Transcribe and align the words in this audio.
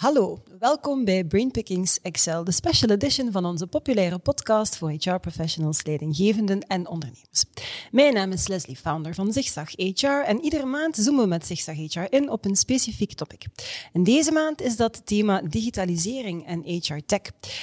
Hallo, 0.00 0.42
welkom 0.58 1.04
bij 1.04 1.24
Brainpickings 1.24 2.00
Excel, 2.00 2.44
de 2.44 2.52
special 2.52 2.90
edition 2.90 3.32
van 3.32 3.44
onze 3.44 3.66
populaire 3.66 4.18
podcast 4.18 4.76
voor 4.76 4.90
HR-professionals, 4.90 5.84
leidinggevenden 5.84 6.60
en 6.60 6.88
ondernemers. 6.88 7.44
Mijn 7.90 8.14
naam 8.14 8.32
is 8.32 8.48
Leslie, 8.48 8.76
founder 8.76 9.14
van 9.14 9.32
Zigzag 9.32 9.70
HR 9.70 10.06
en 10.06 10.40
iedere 10.40 10.64
maand 10.64 10.96
zoomen 10.96 11.22
we 11.22 11.28
met 11.28 11.46
Zigzag 11.46 11.76
HR 11.76 12.14
in 12.14 12.30
op 12.30 12.44
een 12.44 12.56
specifiek 12.56 13.12
topic. 13.12 13.46
En 13.92 14.04
deze 14.04 14.32
maand 14.32 14.62
is 14.62 14.76
dat 14.76 15.06
thema 15.06 15.42
digitalisering 15.42 16.46
en 16.46 16.62
HR 16.64 17.00
tech. 17.06 17.20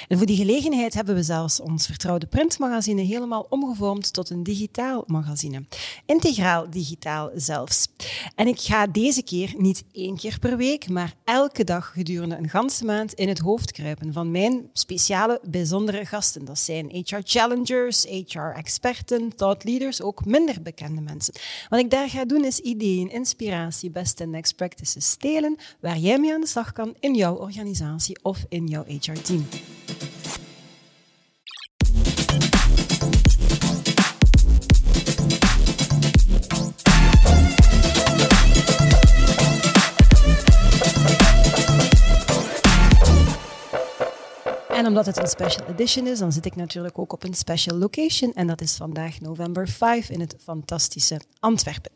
En 0.08 0.16
voor 0.16 0.26
die 0.26 0.36
gelegenheid 0.36 0.94
hebben 0.94 1.14
we 1.14 1.22
zelfs 1.22 1.60
ons 1.60 1.86
vertrouwde 1.86 2.26
printmagazine 2.26 3.02
helemaal 3.02 3.46
omgevormd 3.48 4.12
tot 4.12 4.30
een 4.30 4.42
digitaal 4.42 5.04
magazine. 5.06 5.64
Integraal 6.06 6.70
digitaal 6.70 7.30
zelfs. 7.34 7.88
En 8.34 8.46
ik 8.46 8.60
ga 8.60 8.86
deze 8.86 9.22
keer 9.22 9.54
niet 9.56 9.84
één 9.92 10.16
keer 10.16 10.38
per 10.38 10.56
week, 10.56 10.88
maar 10.88 11.14
elke 11.24 11.64
dag 11.64 11.92
gedurende 11.92 12.26
een 12.30 12.48
ganse 12.48 12.84
maand 12.84 13.12
in 13.12 13.28
het 13.28 13.38
hoofd 13.38 13.72
kruipen 13.72 14.12
van 14.12 14.30
mijn 14.30 14.70
speciale, 14.72 15.40
bijzondere 15.42 16.04
gasten. 16.04 16.44
Dat 16.44 16.58
zijn 16.58 16.90
HR 16.90 17.18
challengers, 17.22 18.04
HR 18.04 18.38
experten, 18.38 19.36
thought 19.36 19.64
leaders, 19.64 20.02
ook 20.02 20.24
minder 20.24 20.62
bekende 20.62 21.00
mensen. 21.00 21.34
Wat 21.68 21.80
ik 21.80 21.90
daar 21.90 22.08
ga 22.08 22.24
doen 22.24 22.44
is 22.44 22.58
ideeën, 22.58 23.10
inspiratie, 23.10 23.90
best 23.90 24.20
en 24.20 24.30
next 24.30 24.56
practices 24.56 25.10
stelen 25.10 25.56
waar 25.80 25.98
jij 25.98 26.20
mee 26.20 26.34
aan 26.34 26.40
de 26.40 26.46
slag 26.46 26.72
kan 26.72 26.94
in 27.00 27.14
jouw 27.14 27.34
organisatie 27.34 28.18
of 28.22 28.44
in 28.48 28.66
jouw 28.66 28.84
HR-team. 28.84 29.46
Omdat 44.88 45.06
het 45.06 45.16
een 45.16 45.28
special 45.28 45.66
edition 45.68 46.06
is, 46.06 46.18
dan 46.18 46.32
zit 46.32 46.46
ik 46.46 46.56
natuurlijk 46.56 46.98
ook 46.98 47.12
op 47.12 47.24
een 47.24 47.34
special 47.34 47.76
location. 47.78 48.32
En 48.34 48.46
dat 48.46 48.60
is 48.60 48.76
vandaag 48.76 49.20
november 49.20 49.68
5 49.68 50.10
in 50.10 50.20
het 50.20 50.36
fantastische 50.42 51.20
Antwerpen. 51.40 51.90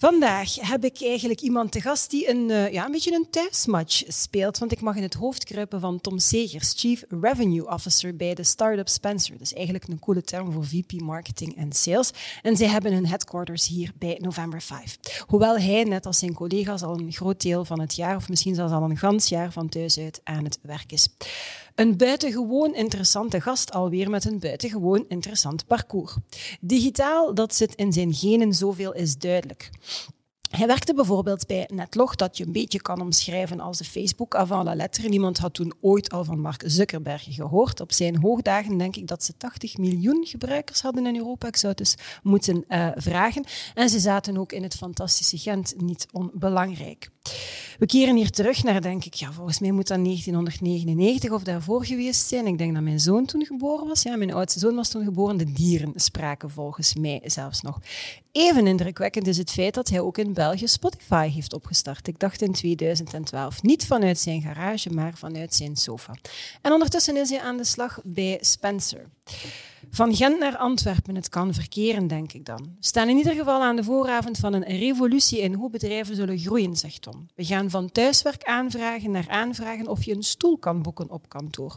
Vandaag 0.00 0.54
heb 0.54 0.84
ik 0.84 1.02
eigenlijk 1.02 1.40
iemand 1.40 1.72
te 1.72 1.80
gast 1.80 2.10
die 2.10 2.30
een, 2.30 2.48
uh, 2.48 2.72
ja, 2.72 2.84
een 2.84 2.92
beetje 2.92 3.14
een 3.14 3.26
thuismatch 3.30 4.02
speelt. 4.08 4.58
Want 4.58 4.72
ik 4.72 4.80
mag 4.80 4.96
in 4.96 5.02
het 5.02 5.14
hoofd 5.14 5.44
kruipen 5.44 5.80
van 5.80 6.00
Tom 6.00 6.18
Segers, 6.18 6.72
Chief 6.76 7.04
Revenue 7.08 7.68
Officer 7.68 8.16
bij 8.16 8.34
de 8.34 8.44
startup 8.44 8.88
Spencer. 8.88 9.36
Is 9.40 9.54
eigenlijk 9.54 9.88
een 9.88 9.98
coole 9.98 10.22
term 10.22 10.52
voor 10.52 10.66
VP 10.66 11.00
Marketing 11.00 11.56
en 11.56 11.72
Sales. 11.72 12.10
En 12.42 12.56
zij 12.56 12.66
hebben 12.66 12.92
hun 12.92 13.06
headquarters 13.06 13.66
hier 13.66 13.92
bij 13.98 14.18
November 14.20 14.62
5. 14.62 14.98
Hoewel 15.26 15.58
hij, 15.58 15.84
net 15.84 16.06
als 16.06 16.18
zijn 16.18 16.34
collega's, 16.34 16.82
al 16.82 16.98
een 16.98 17.12
groot 17.12 17.42
deel 17.42 17.64
van 17.64 17.80
het 17.80 17.94
jaar, 17.94 18.16
of 18.16 18.28
misschien 18.28 18.54
zelfs 18.54 18.72
al 18.72 18.82
een 18.82 18.98
gans 18.98 19.28
jaar 19.28 19.52
van 19.52 19.68
thuis 19.68 19.98
uit 19.98 20.20
aan 20.24 20.44
het 20.44 20.58
werk 20.62 20.92
is. 20.92 21.08
Een 21.80 21.96
buitengewoon 21.96 22.74
interessante 22.74 23.40
gast 23.40 23.72
alweer 23.72 24.10
met 24.10 24.24
een 24.24 24.38
buitengewoon 24.38 25.04
interessant 25.08 25.66
parcours. 25.66 26.14
Digitaal, 26.60 27.34
dat 27.34 27.54
zit 27.54 27.74
in 27.74 27.92
zijn 27.92 28.14
genen, 28.14 28.54
zoveel 28.54 28.94
is 28.94 29.16
duidelijk. 29.16 29.70
Hij 30.50 30.66
werkte 30.66 30.94
bijvoorbeeld 30.94 31.46
bij 31.46 31.68
Netlog, 31.72 32.14
dat 32.14 32.36
je 32.36 32.46
een 32.46 32.52
beetje 32.52 32.82
kan 32.82 33.00
omschrijven 33.00 33.60
als 33.60 33.78
de 33.78 33.84
Facebook 33.84 34.34
avant 34.34 34.64
la 34.64 34.74
lettre. 34.74 35.08
Niemand 35.08 35.38
had 35.38 35.54
toen 35.54 35.74
ooit 35.80 36.12
al 36.12 36.24
van 36.24 36.40
Mark 36.40 36.62
Zuckerberg 36.66 37.26
gehoord. 37.28 37.80
Op 37.80 37.92
zijn 37.92 38.16
hoogdagen 38.16 38.78
denk 38.78 38.96
ik 38.96 39.06
dat 39.06 39.24
ze 39.24 39.36
80 39.36 39.76
miljoen 39.76 40.26
gebruikers 40.26 40.82
hadden 40.82 41.06
in 41.06 41.16
Europa. 41.16 41.46
Ik 41.46 41.56
zou 41.56 41.72
het 41.76 41.82
dus 41.82 41.94
moeten 42.22 42.64
uh, 42.68 42.88
vragen. 42.94 43.44
En 43.74 43.88
ze 43.88 43.98
zaten 43.98 44.36
ook 44.36 44.52
in 44.52 44.62
het 44.62 44.74
fantastische 44.74 45.38
Gent, 45.38 45.74
niet 45.76 46.06
onbelangrijk. 46.12 47.10
We 47.78 47.86
keren 47.86 48.16
hier 48.16 48.30
terug 48.30 48.62
naar, 48.62 48.80
denk 48.80 49.04
ik, 49.04 49.14
ja, 49.14 49.32
volgens 49.32 49.58
mij 49.58 49.70
moet 49.70 49.86
dat 49.88 50.04
1999 50.04 51.30
of 51.30 51.42
daarvoor 51.42 51.84
geweest 51.84 52.26
zijn. 52.26 52.46
Ik 52.46 52.58
denk 52.58 52.74
dat 52.74 52.82
mijn 52.82 53.00
zoon 53.00 53.24
toen 53.24 53.44
geboren 53.44 53.86
was. 53.86 54.02
Ja, 54.02 54.16
mijn 54.16 54.32
oudste 54.32 54.58
zoon 54.58 54.74
was 54.74 54.88
toen 54.88 55.04
geboren. 55.04 55.36
De 55.36 55.52
dieren 55.52 55.92
spraken 55.94 56.50
volgens 56.50 56.94
mij 56.94 57.20
zelfs 57.24 57.60
nog. 57.62 57.80
Even 58.32 58.66
indrukwekkend 58.66 59.26
is 59.26 59.36
het 59.36 59.50
feit 59.50 59.74
dat 59.74 59.88
hij 59.88 60.00
ook 60.00 60.18
in 60.18 60.32
België 60.32 60.68
Spotify 60.68 61.28
heeft 61.28 61.52
opgestart. 61.52 62.08
Ik 62.08 62.18
dacht 62.18 62.42
in 62.42 62.52
2012. 62.52 63.62
Niet 63.62 63.86
vanuit 63.86 64.18
zijn 64.18 64.42
garage, 64.42 64.90
maar 64.90 65.12
vanuit 65.14 65.54
zijn 65.54 65.76
sofa. 65.76 66.14
En 66.62 66.72
ondertussen 66.72 67.16
is 67.16 67.30
hij 67.30 67.40
aan 67.40 67.56
de 67.56 67.64
slag 67.64 68.00
bij 68.04 68.38
Spencer. 68.40 69.06
Van 69.90 70.14
Gent 70.14 70.38
naar 70.38 70.56
Antwerpen, 70.56 71.14
het 71.14 71.28
kan 71.28 71.54
verkeren, 71.54 72.06
denk 72.06 72.32
ik 72.32 72.44
dan. 72.44 72.62
We 72.62 72.86
staan 72.86 73.08
in 73.08 73.16
ieder 73.16 73.34
geval 73.34 73.62
aan 73.62 73.76
de 73.76 73.84
vooravond 73.84 74.38
van 74.38 74.52
een 74.52 74.62
revolutie 74.62 75.40
in 75.40 75.54
hoe 75.54 75.70
bedrijven 75.70 76.16
zullen 76.16 76.38
groeien, 76.38 76.76
zegt 76.76 77.02
Tom. 77.02 77.26
We 77.34 77.44
gaan 77.44 77.70
van 77.70 77.92
thuiswerk 77.92 78.44
aanvragen 78.44 79.10
naar 79.10 79.28
aanvragen 79.28 79.88
of 79.88 80.04
je 80.04 80.14
een 80.14 80.22
stoel 80.22 80.58
kan 80.58 80.82
boeken 80.82 81.10
op 81.10 81.28
kantoor. 81.28 81.74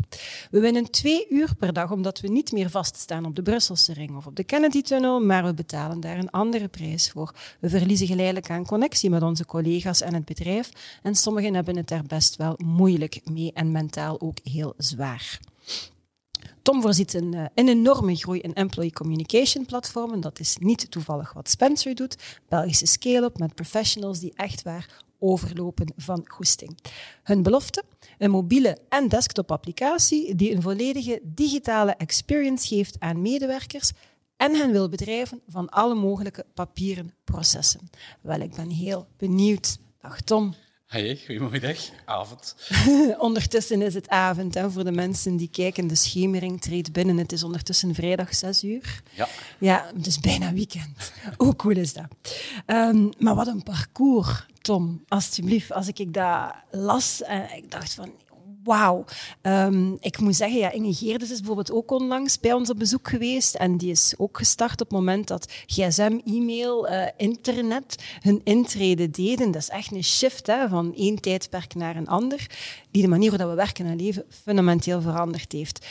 We 0.52 0.60
winnen 0.60 0.92
twee 0.92 1.26
uur 1.30 1.56
per 1.56 1.74
dag 1.74 1.92
omdat 1.92 2.20
we 2.20 2.28
niet 2.28 2.52
meer 2.52 2.70
vaststaan 2.70 3.26
op 3.26 3.36
de 3.36 3.42
Brusselse 3.42 3.94
ring 3.94 4.16
of 4.16 4.28
op 4.28 4.36
de 4.36 4.44
Kennedy-tunnel, 4.44 5.20
maar 5.20 5.44
we 5.44 5.54
betalen 5.54 6.00
daar 6.00 6.18
een 6.18 6.32
andere 6.32 6.68
prijs 6.68 7.12
voor. 7.12 7.34
We 7.60 7.70
verliezen 7.70 8.08
geleidelijk 8.08 8.50
aan 8.50 8.66
connectie 8.66 9.10
met 9.10 9.24
onze 9.24 9.46
collega's 9.46 10.02
en 10.02 10.14
het 10.14 10.26
bedrijf 10.26 10.70
en 11.02 11.16
sommigen 11.16 11.54
hebben 11.54 11.78
het 11.78 11.88
daar 11.88 12.04
best 12.04 12.36
wel 12.36 12.54
moeilijk 12.66 13.20
mee 13.32 13.52
en 13.54 13.72
mentaal 13.72 14.22
ook 14.22 14.38
heel 14.44 14.74
zwaar. 14.78 15.40
Tom 16.64 16.82
voorziet 16.82 17.14
een, 17.14 17.34
uh, 17.34 17.46
een 17.56 17.68
enorme 17.68 18.16
groei 18.16 18.40
in 18.40 18.54
employee 18.54 18.92
communication 18.92 19.66
platformen. 19.66 20.22
Dat 20.22 20.40
is 20.40 20.58
niet 20.60 20.92
toevallig 20.92 21.34
wat 21.34 21.50
Spencer 21.50 21.96
doet. 21.96 22.40
Belgische 22.50 22.86
scale-up 22.86 23.38
met 23.38 23.56
professionals 23.56 24.20
die 24.20 24.34
echt 24.36 24.64
waar 24.64 25.04
overlopen 25.20 25.94
van 25.96 26.26
goesting. 26.28 26.78
Hun 27.24 27.44
belofte? 27.44 27.84
Een 28.18 28.32
mobiele 28.32 28.78
en 28.90 29.08
desktop 29.08 29.52
applicatie 29.52 30.36
die 30.36 30.56
een 30.56 30.62
volledige 30.62 31.20
digitale 31.24 31.92
experience 31.92 32.68
geeft 32.68 33.00
aan 33.00 33.22
medewerkers 33.22 33.92
en 34.38 34.56
hen 34.56 34.72
wil 34.72 34.90
bedrijven 34.90 35.42
van 35.48 35.70
alle 35.70 35.96
mogelijke 35.96 36.46
papieren 36.54 37.14
processen. 37.24 37.90
Wel, 38.22 38.40
ik 38.40 38.56
ben 38.56 38.70
heel 38.70 39.08
benieuwd. 39.18 39.78
Dag 40.02 40.22
Tom. 40.22 40.54
Hey, 40.94 41.20
goedemiddag, 41.26 41.78
avond. 42.06 42.56
ondertussen 43.18 43.82
is 43.82 43.94
het 43.94 44.10
avond 44.10 44.54
hè, 44.54 44.72
voor 44.72 44.84
de 44.84 44.92
mensen 44.92 45.36
die 45.36 45.50
kijken. 45.52 45.88
De 45.88 45.96
schemering 45.96 46.62
treedt 46.62 46.92
binnen. 46.92 47.18
Het 47.18 47.32
is 47.32 47.44
ondertussen 47.44 47.96
vrijdag 47.96 48.36
6 48.36 48.64
uur. 48.64 49.02
Ja. 49.10 49.28
Ja, 49.60 49.92
het 49.96 50.06
is 50.06 50.20
bijna 50.20 50.54
weekend. 50.54 51.12
Hoe 51.38 51.56
cool 51.56 51.76
is 51.76 51.94
dat? 51.94 52.06
Um, 52.68 53.10
maar 53.20 53.36
wat 53.36 53.48
een 53.48 53.64
parcours, 53.64 54.46
Tom. 54.62 55.04
Alsjeblieft, 55.08 55.72
als 55.72 55.88
ik 55.88 56.14
dat 56.14 56.54
las, 56.72 57.22
uh, 57.30 57.56
ik 57.56 57.72
dacht 57.72 57.94
van, 57.94 58.12
wauw. 58.64 59.06
Um, 59.42 59.98
ik 60.00 60.20
moet 60.20 60.36
zeggen, 60.36 60.60
ja, 60.60 60.72
Inge 60.72 60.94
Geerdes 60.94 61.32
is 61.32 61.38
bijvoorbeeld 61.38 61.72
ook 61.72 61.92
onlangs 61.92 62.40
bij 62.40 62.54
ons 62.54 62.70
op 62.70 62.80
bezoek 62.80 63.08
geweest. 63.08 63.56
En 63.56 63.78
die 63.78 63.92
is 63.92 64.14
ook 64.18 64.38
gestart 64.38 64.82
op 64.82 64.90
het 64.90 64.98
moment 64.98 65.28
dat 65.28 65.52
gsm, 65.66 66.20
e-mail, 66.26 66.90
uh, 66.90 67.06
internet 67.18 67.96
hun 68.20 68.42
intrede 68.44 69.10
deden. 69.10 69.52
Dat 69.52 69.62
is 69.62 69.70
echt 69.70 69.92
een 69.92 70.04
shift 70.04 70.48
hè, 70.48 70.68
van 70.68 70.96
één 70.96 71.22
tijdperk 71.22 71.76
naar 71.76 71.96
een 71.96 72.08
ander, 72.08 72.48
die 72.92 73.02
de 73.02 73.08
manier 73.08 73.30
waarop 73.30 73.50
we 73.50 73.56
werken 73.56 73.86
en 73.86 73.96
leven 73.96 74.26
fundamenteel 74.30 75.02
veranderd 75.02 75.52
heeft. 75.52 75.86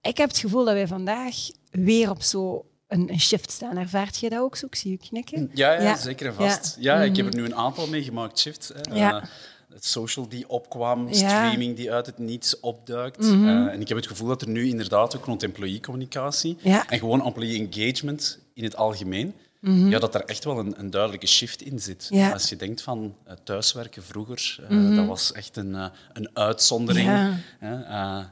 Ik 0.00 0.16
heb 0.16 0.28
het 0.28 0.38
gevoel 0.38 0.64
dat 0.64 0.74
wij 0.74 0.86
vandaag 0.86 1.34
weer 1.70 2.10
op 2.10 2.22
zo 2.22 2.64
een, 2.88 3.10
een, 3.10 3.20
shift 3.20 3.50
staan. 3.50 3.76
Ervaart 3.76 4.16
je 4.18 4.30
dat 4.30 4.40
ook 4.40 4.56
zo? 4.56 4.66
Ik 4.66 4.74
zie 4.74 4.90
je 4.90 5.08
knikken. 5.08 5.50
Ja, 5.54 5.72
ja, 5.72 5.82
ja. 5.82 5.96
zeker 5.96 6.26
en 6.26 6.34
vast. 6.34 6.76
Ja. 6.80 7.00
ja 7.00 7.02
ik 7.02 7.16
heb 7.16 7.26
er 7.26 7.34
nu 7.34 7.44
een 7.44 7.54
aantal 7.54 7.86
meegemaakt, 7.86 8.38
shift. 8.38 8.72
Ja. 8.92 9.22
Uh, 9.22 9.28
het 9.72 9.84
social 9.84 10.28
die 10.28 10.48
opkwam, 10.48 11.14
streaming 11.14 11.76
die 11.76 11.92
uit 11.92 12.06
het 12.06 12.18
niets 12.18 12.60
opduikt. 12.60 13.20
Mm 13.20 13.30
-hmm. 13.30 13.66
uh, 13.66 13.72
en 13.72 13.80
ik 13.80 13.88
heb 13.88 13.96
het 13.96 14.06
gevoel 14.06 14.28
dat 14.28 14.42
er 14.42 14.48
nu 14.48 14.68
inderdaad 14.68 15.16
ook 15.16 15.24
rond 15.24 15.42
employee-communicatie 15.42 16.56
ja. 16.60 16.88
en 16.88 16.98
gewoon 16.98 17.24
employee 17.24 17.68
engagement 17.68 18.38
in 18.54 18.64
het 18.64 18.76
algemeen, 18.76 19.34
mm 19.60 19.80
-hmm. 19.80 19.90
ja, 19.90 19.98
dat 19.98 20.12
daar 20.12 20.22
echt 20.22 20.44
wel 20.44 20.58
een, 20.58 20.74
een 20.78 20.90
duidelijke 20.90 21.26
shift 21.26 21.62
in 21.62 21.80
zit. 21.80 22.06
Ja. 22.10 22.30
Als 22.32 22.48
je 22.48 22.56
denkt 22.56 22.82
van 22.82 23.14
uh, 23.26 23.32
thuiswerken 23.44 24.02
vroeger, 24.02 24.58
uh, 24.60 24.68
mm 24.70 24.86
-hmm. 24.86 24.96
dat 24.96 25.06
was 25.06 25.32
echt 25.32 25.56
een, 25.56 25.74
een 26.12 26.30
uitzondering. 26.32 27.40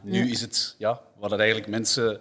nu 0.02 0.30
is 0.30 0.40
het 0.40 0.74
ja, 0.78 1.00
dat 1.20 1.38
eigenlijk 1.38 1.68
mensen 1.68 2.20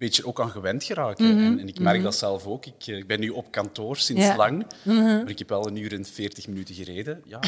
beetje 0.00 0.26
ook 0.26 0.40
aan 0.40 0.50
gewend 0.50 0.84
geraken. 0.84 1.24
Mm 1.24 1.30
-hmm. 1.30 1.52
en, 1.52 1.58
en, 1.58 1.68
ik 1.68 1.78
merk 1.78 1.88
mm 1.88 1.94
-hmm. 1.94 2.02
dat 2.02 2.16
zelf 2.16 2.46
ook. 2.46 2.66
Ik, 2.66 2.86
ik, 2.86 3.06
ben 3.06 3.20
nu 3.20 3.28
op 3.28 3.50
kantoor 3.50 3.96
sinds 3.96 4.22
ja. 4.22 4.36
lang, 4.36 4.66
mm 4.82 4.96
-hmm. 4.96 5.04
maar 5.04 5.28
ik 5.28 5.38
heb 5.38 5.48
wel 5.48 5.66
een 5.66 5.76
uur 5.76 5.92
en 5.92 6.04
veertig 6.04 6.48
minuten 6.48 6.74
gereden. 6.74 7.22
Ja, 7.24 7.40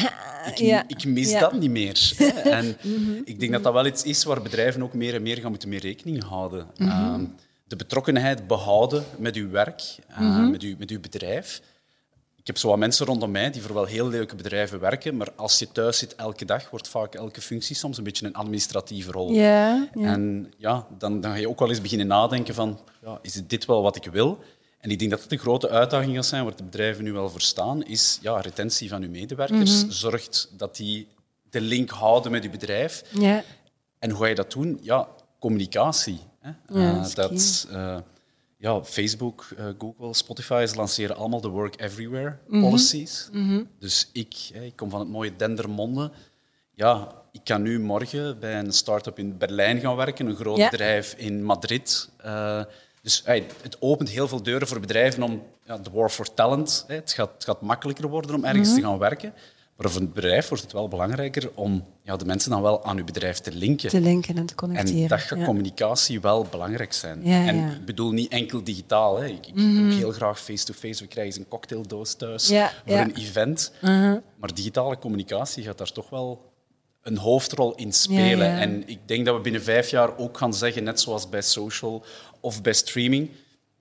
ik, 0.47 0.57
ja. 0.57 0.83
ik 0.87 1.05
mis 1.05 1.31
ja. 1.31 1.39
dat 1.39 1.53
niet 1.53 1.69
meer. 1.69 2.13
en 2.43 2.77
ik 3.25 3.39
denk 3.39 3.51
dat 3.51 3.63
dat 3.63 3.73
wel 3.73 3.85
iets 3.85 4.03
is 4.03 4.23
waar 4.23 4.41
bedrijven 4.41 4.83
ook 4.83 4.93
meer 4.93 5.13
en 5.13 5.21
meer 5.21 5.37
gaan 5.37 5.49
moeten 5.49 5.69
mee 5.69 5.79
rekening 5.79 6.23
houden. 6.23 6.67
Uh, 6.77 7.15
de 7.67 7.75
betrokkenheid 7.75 8.47
behouden 8.47 9.03
met 9.17 9.35
uw 9.35 9.49
werk, 9.49 9.81
uh, 10.19 10.49
met, 10.49 10.61
uw, 10.61 10.75
met 10.77 10.89
uw 10.89 10.99
bedrijf. 10.99 11.61
Ik 12.43 12.49
heb 12.49 12.57
zo 12.57 12.67
wat 12.67 12.77
mensen 12.77 13.05
rondom 13.05 13.31
mij 13.31 13.51
die 13.51 13.61
voor 13.61 13.73
wel 13.73 13.85
heel 13.85 14.07
leuke 14.07 14.35
bedrijven 14.35 14.79
werken, 14.79 15.17
maar 15.17 15.31
als 15.35 15.59
je 15.59 15.71
thuis 15.71 15.97
zit 15.97 16.15
elke 16.15 16.45
dag, 16.45 16.69
wordt 16.69 16.87
vaak 16.87 17.15
elke 17.15 17.41
functie 17.41 17.75
soms 17.75 17.97
een 17.97 18.03
beetje 18.03 18.25
een 18.25 18.33
administratieve 18.33 19.11
rol. 19.11 19.31
Ja, 19.31 19.89
ja. 19.93 20.13
En 20.13 20.53
ja, 20.57 20.87
dan, 20.97 21.21
dan 21.21 21.31
ga 21.31 21.37
je 21.37 21.49
ook 21.49 21.59
wel 21.59 21.69
eens 21.69 21.81
beginnen 21.81 22.07
nadenken 22.07 22.53
van, 22.53 22.79
ja, 23.01 23.19
is 23.21 23.41
dit 23.47 23.65
wel 23.65 23.81
wat 23.81 23.95
ik 23.95 24.05
wil? 24.11 24.39
En 24.79 24.89
ik 24.89 24.99
denk 24.99 25.11
dat 25.11 25.21
het 25.21 25.31
een 25.31 25.37
grote 25.37 25.69
uitdaging 25.69 26.15
gaat 26.15 26.25
zijn, 26.25 26.43
waar 26.43 26.55
de 26.55 26.63
bedrijven 26.63 27.03
nu 27.03 27.13
wel 27.13 27.29
voor 27.29 27.41
staan, 27.41 27.83
is 27.83 28.19
ja, 28.21 28.39
retentie 28.39 28.89
van 28.89 29.01
uw 29.01 29.09
medewerkers. 29.09 29.75
Mm 29.75 29.81
-hmm. 29.81 29.91
Zorgt 29.91 30.49
dat 30.57 30.75
die 30.75 31.07
de 31.49 31.61
link 31.61 31.89
houden 31.89 32.31
met 32.31 32.43
je 32.43 32.49
bedrijf. 32.49 33.03
Ja. 33.09 33.43
En 33.99 34.09
hoe 34.09 34.19
ga 34.19 34.27
je 34.27 34.35
dat 34.35 34.51
doen? 34.51 34.79
Ja, 34.81 35.07
communicatie. 35.39 36.19
Hè? 36.39 36.49
Ja, 36.49 36.95
Uh, 36.95 37.13
dat, 37.13 37.67
uh, 37.71 37.97
ja, 38.63 38.83
Facebook, 38.83 39.45
uh, 39.59 39.65
Google, 39.77 40.13
Spotify, 40.13 40.65
ze 40.67 40.75
lanceren 40.75 41.15
allemaal 41.15 41.41
de 41.41 41.47
Work 41.47 41.81
Everywhere 41.81 42.37
policies. 42.49 43.29
Mm 43.31 43.47
-hmm. 43.49 43.67
Dus 43.79 44.09
ik, 44.13 44.35
ik 44.53 44.75
kom 44.75 44.89
van 44.89 44.99
het 44.99 45.09
mooie 45.09 45.35
Dendermonde. 45.35 46.11
Ja, 46.73 47.11
ik 47.31 47.41
kan 47.43 47.61
nu 47.61 47.79
morgen 47.79 48.39
bij 48.39 48.59
een 48.59 48.71
start-up 48.73 49.19
in 49.19 49.37
Berlijn 49.37 49.79
gaan 49.79 49.95
werken, 49.95 50.25
een 50.27 50.35
groot 50.35 50.57
Ja. 50.57 50.69
bedrijf 50.69 51.13
in 51.17 51.43
Madrid. 51.43 52.09
Uh, 52.25 52.61
dus 53.01 53.21
hey, 53.25 53.47
het 53.61 53.77
opent 53.79 54.09
heel 54.09 54.27
veel 54.27 54.43
deuren 54.43 54.67
voor 54.67 54.79
bedrijven 54.79 55.23
om 55.23 55.43
ja, 55.65 55.77
de 55.77 55.89
war 55.91 56.09
for 56.09 56.33
talent. 56.33 56.83
Hè, 56.87 56.95
het, 56.95 57.11
gaat, 57.11 57.31
het 57.33 57.43
gaat 57.43 57.61
makkelijker 57.61 58.07
worden 58.09 58.35
om 58.35 58.43
ergens 58.45 58.69
Mhm. 58.69 58.77
te 58.79 58.83
gaan 58.85 58.97
werken. 58.97 59.33
Maar 59.77 59.91
voor 59.91 60.01
het 60.01 60.13
bedrijf 60.13 60.47
wordt 60.47 60.63
het 60.63 60.73
wel 60.73 60.87
belangrijker 60.87 61.51
om 61.55 61.85
ja, 62.01 62.17
de 62.17 62.25
mensen 62.25 62.51
dan 62.51 62.61
wel 62.61 62.83
aan 62.83 62.97
uw 62.97 63.03
bedrijf 63.03 63.39
te 63.39 63.51
linken. 63.51 63.89
Te 63.89 64.01
linken 64.01 64.37
en 64.37 64.45
te 64.45 64.55
connecteren. 64.55 65.01
En 65.01 65.07
dat 65.07 65.19
gaat 65.19 65.39
ja. 65.39 65.45
communicatie 65.45 66.21
wel 66.21 66.43
belangrijk 66.43 66.93
zijn. 66.93 67.25
Ja, 67.25 67.45
en 67.45 67.71
ik 67.71 67.85
bedoel 67.85 68.11
niet 68.11 68.31
enkel 68.31 68.63
digitaal. 68.63 69.19
Hè. 69.19 69.25
Ik, 69.25 69.47
ik 69.47 69.55
doe 69.55 69.85
ook 69.85 69.91
heel 69.91 70.11
graag 70.11 70.41
face-to-face. 70.41 71.03
We 71.03 71.09
krijgen 71.09 71.33
eens 71.33 71.37
een 71.43 71.47
cocktaildoos 71.47 72.13
thuis 72.13 72.47
voor 72.47 72.97
een 72.97 73.15
event. 73.15 73.71
Uh-huh. 73.81 74.17
Maar 74.35 74.53
digitale 74.53 74.97
communicatie 74.97 75.63
gaat 75.63 75.77
daar 75.77 75.91
toch 75.91 76.09
wel 76.09 76.51
een 77.01 77.17
hoofdrol 77.17 77.75
in 77.75 77.93
spelen. 77.93 78.57
En 78.57 78.87
ik 78.87 78.99
denk 79.07 79.25
dat 79.25 79.35
we 79.35 79.41
binnen 79.41 79.63
vijf 79.63 79.89
jaar 79.89 80.17
ook 80.17 80.37
gaan 80.37 80.53
zeggen, 80.53 80.83
net 80.83 80.99
zoals 80.99 81.29
bij 81.29 81.41
social 81.41 82.03
of 82.39 82.61
bij 82.61 82.73
streaming, 82.73 83.29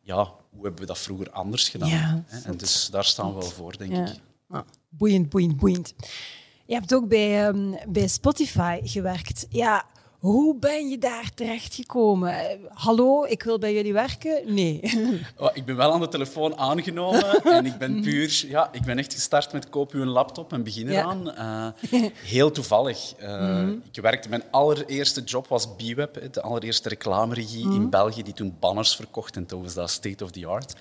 ja, 0.00 0.16
hoe 0.50 0.62
hebben 0.62 0.80
we 0.80 0.86
dat 0.86 0.98
vroeger 0.98 1.30
anders 1.30 1.68
gedaan? 1.68 2.24
Hè? 2.26 2.40
En 2.44 2.56
dus 2.56 2.88
daar 2.90 3.04
staan 3.04 3.34
we 3.34 3.40
wel 3.40 3.50
voor, 3.50 3.78
denk 3.78 3.92
Ja. 3.92 4.06
ik. 4.06 4.64
Boeiend, 4.98 5.28
boeiend, 5.28 5.56
boeiend. 5.56 5.94
Je 6.66 6.74
hebt 6.74 6.94
ook 6.94 7.08
bij, 7.08 7.46
ehm, 7.46 7.72
bij 7.88 8.08
Spotify 8.08 8.80
gewerkt. 8.84 9.46
Ja, 9.48 9.84
hoe 10.18 10.56
ben 10.58 10.88
je 10.88 10.98
daar 10.98 11.30
terechtgekomen? 11.34 12.38
Eh, 12.38 12.56
hallo, 12.68 13.24
ik 13.24 13.42
wil 13.42 13.58
bij 13.58 13.74
jullie 13.74 13.92
werken? 13.92 14.54
Nee. 14.54 14.80
Oh, 15.36 15.48
ik 15.54 15.64
ben 15.64 15.76
wel 15.76 15.92
aan 15.92 16.00
de 16.00 16.08
telefoon 16.08 16.56
aangenomen 16.56 17.42
en 17.56 17.66
ik 17.66 17.78
ben 17.78 18.00
puur... 18.00 18.44
Ja, 18.48 18.68
ik 18.72 18.82
ben 18.82 18.98
echt 18.98 19.12
gestart 19.12 19.52
met 19.52 19.68
koop 19.68 19.94
een 19.94 20.06
laptop 20.08 20.52
en 20.52 20.62
begin 20.64 20.90
Ja. 20.90 21.00
eraan. 21.00 21.32
Eh, 21.34 22.00
heel 22.14 22.50
toevallig. 22.50 23.12
Eh, 23.18 23.68
Ik 23.92 24.02
werkte... 24.02 24.28
Mijn 24.28 24.42
allereerste 24.50 25.22
job 25.22 25.46
was 25.48 25.66
B-Web, 25.68 26.32
de 26.32 26.42
allereerste 26.42 26.88
reclameregie 26.88 27.64
in 27.74 27.90
België 27.90 28.22
die 28.22 28.34
toen 28.34 28.56
banners 28.60 28.96
verkocht 28.96 29.36
en 29.36 29.46
toen 29.46 29.62
was 29.62 29.74
dat 29.74 29.90
state 29.90 30.24
of 30.24 30.30
the 30.30 30.46
art. 30.46 30.74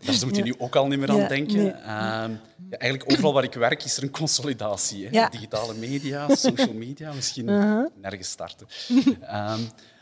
Daar 0.06 0.26
moet 0.26 0.36
je 0.36 0.42
nu 0.42 0.54
ook 0.58 0.76
al 0.76 0.86
niet 0.86 0.98
meer 0.98 1.10
aan 1.10 1.28
denken. 1.28 1.56
nee. 1.56 1.66
Ja, 1.66 2.30
eigenlijk 2.70 3.12
overal 3.12 3.32
waar 3.32 3.44
ik 3.44 3.54
werk 3.54 3.84
is 3.84 3.96
er 3.96 4.02
een 4.02 4.10
consolidatie. 4.10 5.04
Hè? 5.06 5.10
Uh-huh. 5.12 5.30
Digitale 5.30 5.74
media, 5.74 6.34
social 6.34 6.72
media, 6.72 7.12
misschien 7.12 7.44
nergens 8.02 8.28
starten. 8.30 8.66
Ehm, 9.20 9.60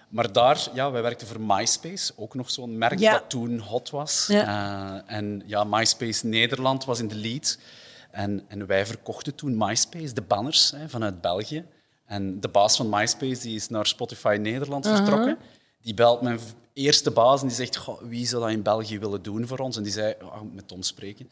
maar 0.09 0.33
daar, 0.33 0.69
ja, 0.75 0.91
wij 0.91 1.03
werkten 1.03 1.27
voor 1.27 1.41
MySpace, 1.41 2.13
ook 2.17 2.35
nog 2.35 2.51
zo'n 2.51 2.79
merk 2.79 2.99
Ja. 2.99 3.13
dat 3.13 3.25
toen 3.31 3.59
hot 3.59 3.91
was. 3.91 4.27
Ja. 4.31 5.03
Eh, 5.07 5.17
en 5.17 5.43
ja, 5.47 5.65
MySpace 5.65 6.27
Nederland 6.27 6.85
was 6.85 6.99
in 6.99 7.09
de 7.09 7.15
lead. 7.15 7.59
En, 8.11 8.43
en 8.49 8.67
wij 8.67 8.87
verkochten 8.87 9.35
toen 9.35 9.57
MySpace, 9.57 10.13
de 10.15 10.23
banners 10.23 10.73
hè, 10.77 10.89
vanuit 10.89 11.21
België. 11.21 11.65
En 12.07 12.41
de 12.41 12.49
baas 12.49 12.77
van 12.77 12.89
MySpace 12.89 13.41
die 13.43 13.55
is 13.55 13.69
naar 13.69 13.87
Spotify 13.87 14.37
Nederland 14.41 14.87
vertrokken. 14.87 15.39
Die 15.89 15.97
belt 15.97 16.21
mijn 16.21 16.39
eerste 16.73 17.11
baas 17.11 17.41
en 17.41 17.47
die 17.47 17.57
zegt, 17.57 17.77
"Goh, 17.77 18.03
wie 18.03 18.27
zou 18.27 18.43
dat 18.43 18.51
in 18.51 18.63
België 18.63 18.99
willen 18.99 19.23
doen 19.23 19.47
voor 19.47 19.59
ons? 19.59 19.77
En 19.77 19.83
die 19.83 19.93
zei, 19.93 20.15
oh, 20.23 20.41
met 20.55 20.69
Tom 20.69 20.83
spreken. 20.83 21.31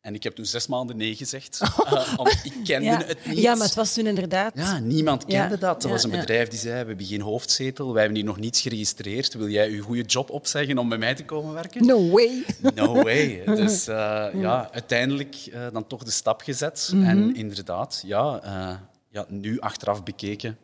En 0.00 0.14
ik 0.14 0.22
heb 0.22 0.34
toen 0.34 0.44
zes 0.44 0.66
maanden 0.66 0.96
nee 0.96 1.14
gezegd. 1.14 1.60
eh, 1.60 2.14
om, 2.16 2.26
ik 2.26 2.54
kende 2.64 2.86
ja. 2.86 3.02
het 3.04 3.26
niet. 3.26 3.38
ja, 3.38 3.54
maar 3.54 3.66
het 3.66 3.74
was 3.74 3.94
toen 3.94 4.06
inderdaad... 4.06 4.52
Ja, 4.54 4.78
niemand 4.78 5.24
kende 5.24 5.54
Ja, 5.54 5.60
dat. 5.60 5.82
Er 5.82 5.88
ja, 5.88 5.94
was 5.94 6.04
een 6.04 6.10
ja. 6.10 6.20
bedrijf 6.20 6.48
die 6.48 6.58
zei, 6.58 6.82
we 6.82 6.88
hebben 6.88 7.06
geen 7.06 7.20
hoofdzetel, 7.20 7.92
wij 7.92 8.02
hebben 8.02 8.18
hier 8.18 8.26
nog 8.28 8.38
niets 8.38 8.60
geregistreerd. 8.60 9.34
Wil 9.34 9.48
jij 9.48 9.70
je 9.70 9.78
goede 9.78 10.02
job 10.02 10.30
opzeggen 10.30 10.78
om 10.78 10.88
bij 10.88 10.98
mij 10.98 11.14
te 11.14 11.24
komen 11.24 11.54
werken? 11.54 11.86
No 11.86 12.10
way. 12.10 12.44
No 12.74 13.02
way. 13.02 13.42
Dus 13.64 13.86
eh, 13.88 14.26
ja, 14.34 14.70
uiteindelijk 14.72 15.36
eh, 15.52 15.66
dan 15.72 15.86
toch 15.86 16.04
de 16.04 16.10
stap 16.10 16.40
gezet. 16.40 16.90
Mhm. 16.94 17.04
En 17.04 17.34
inderdaad, 17.34 18.02
ja, 18.06 18.40
eh, 18.42 18.76
ja, 19.10 19.26
nu 19.28 19.60
achteraf 19.60 20.02
bekeken 20.02 20.58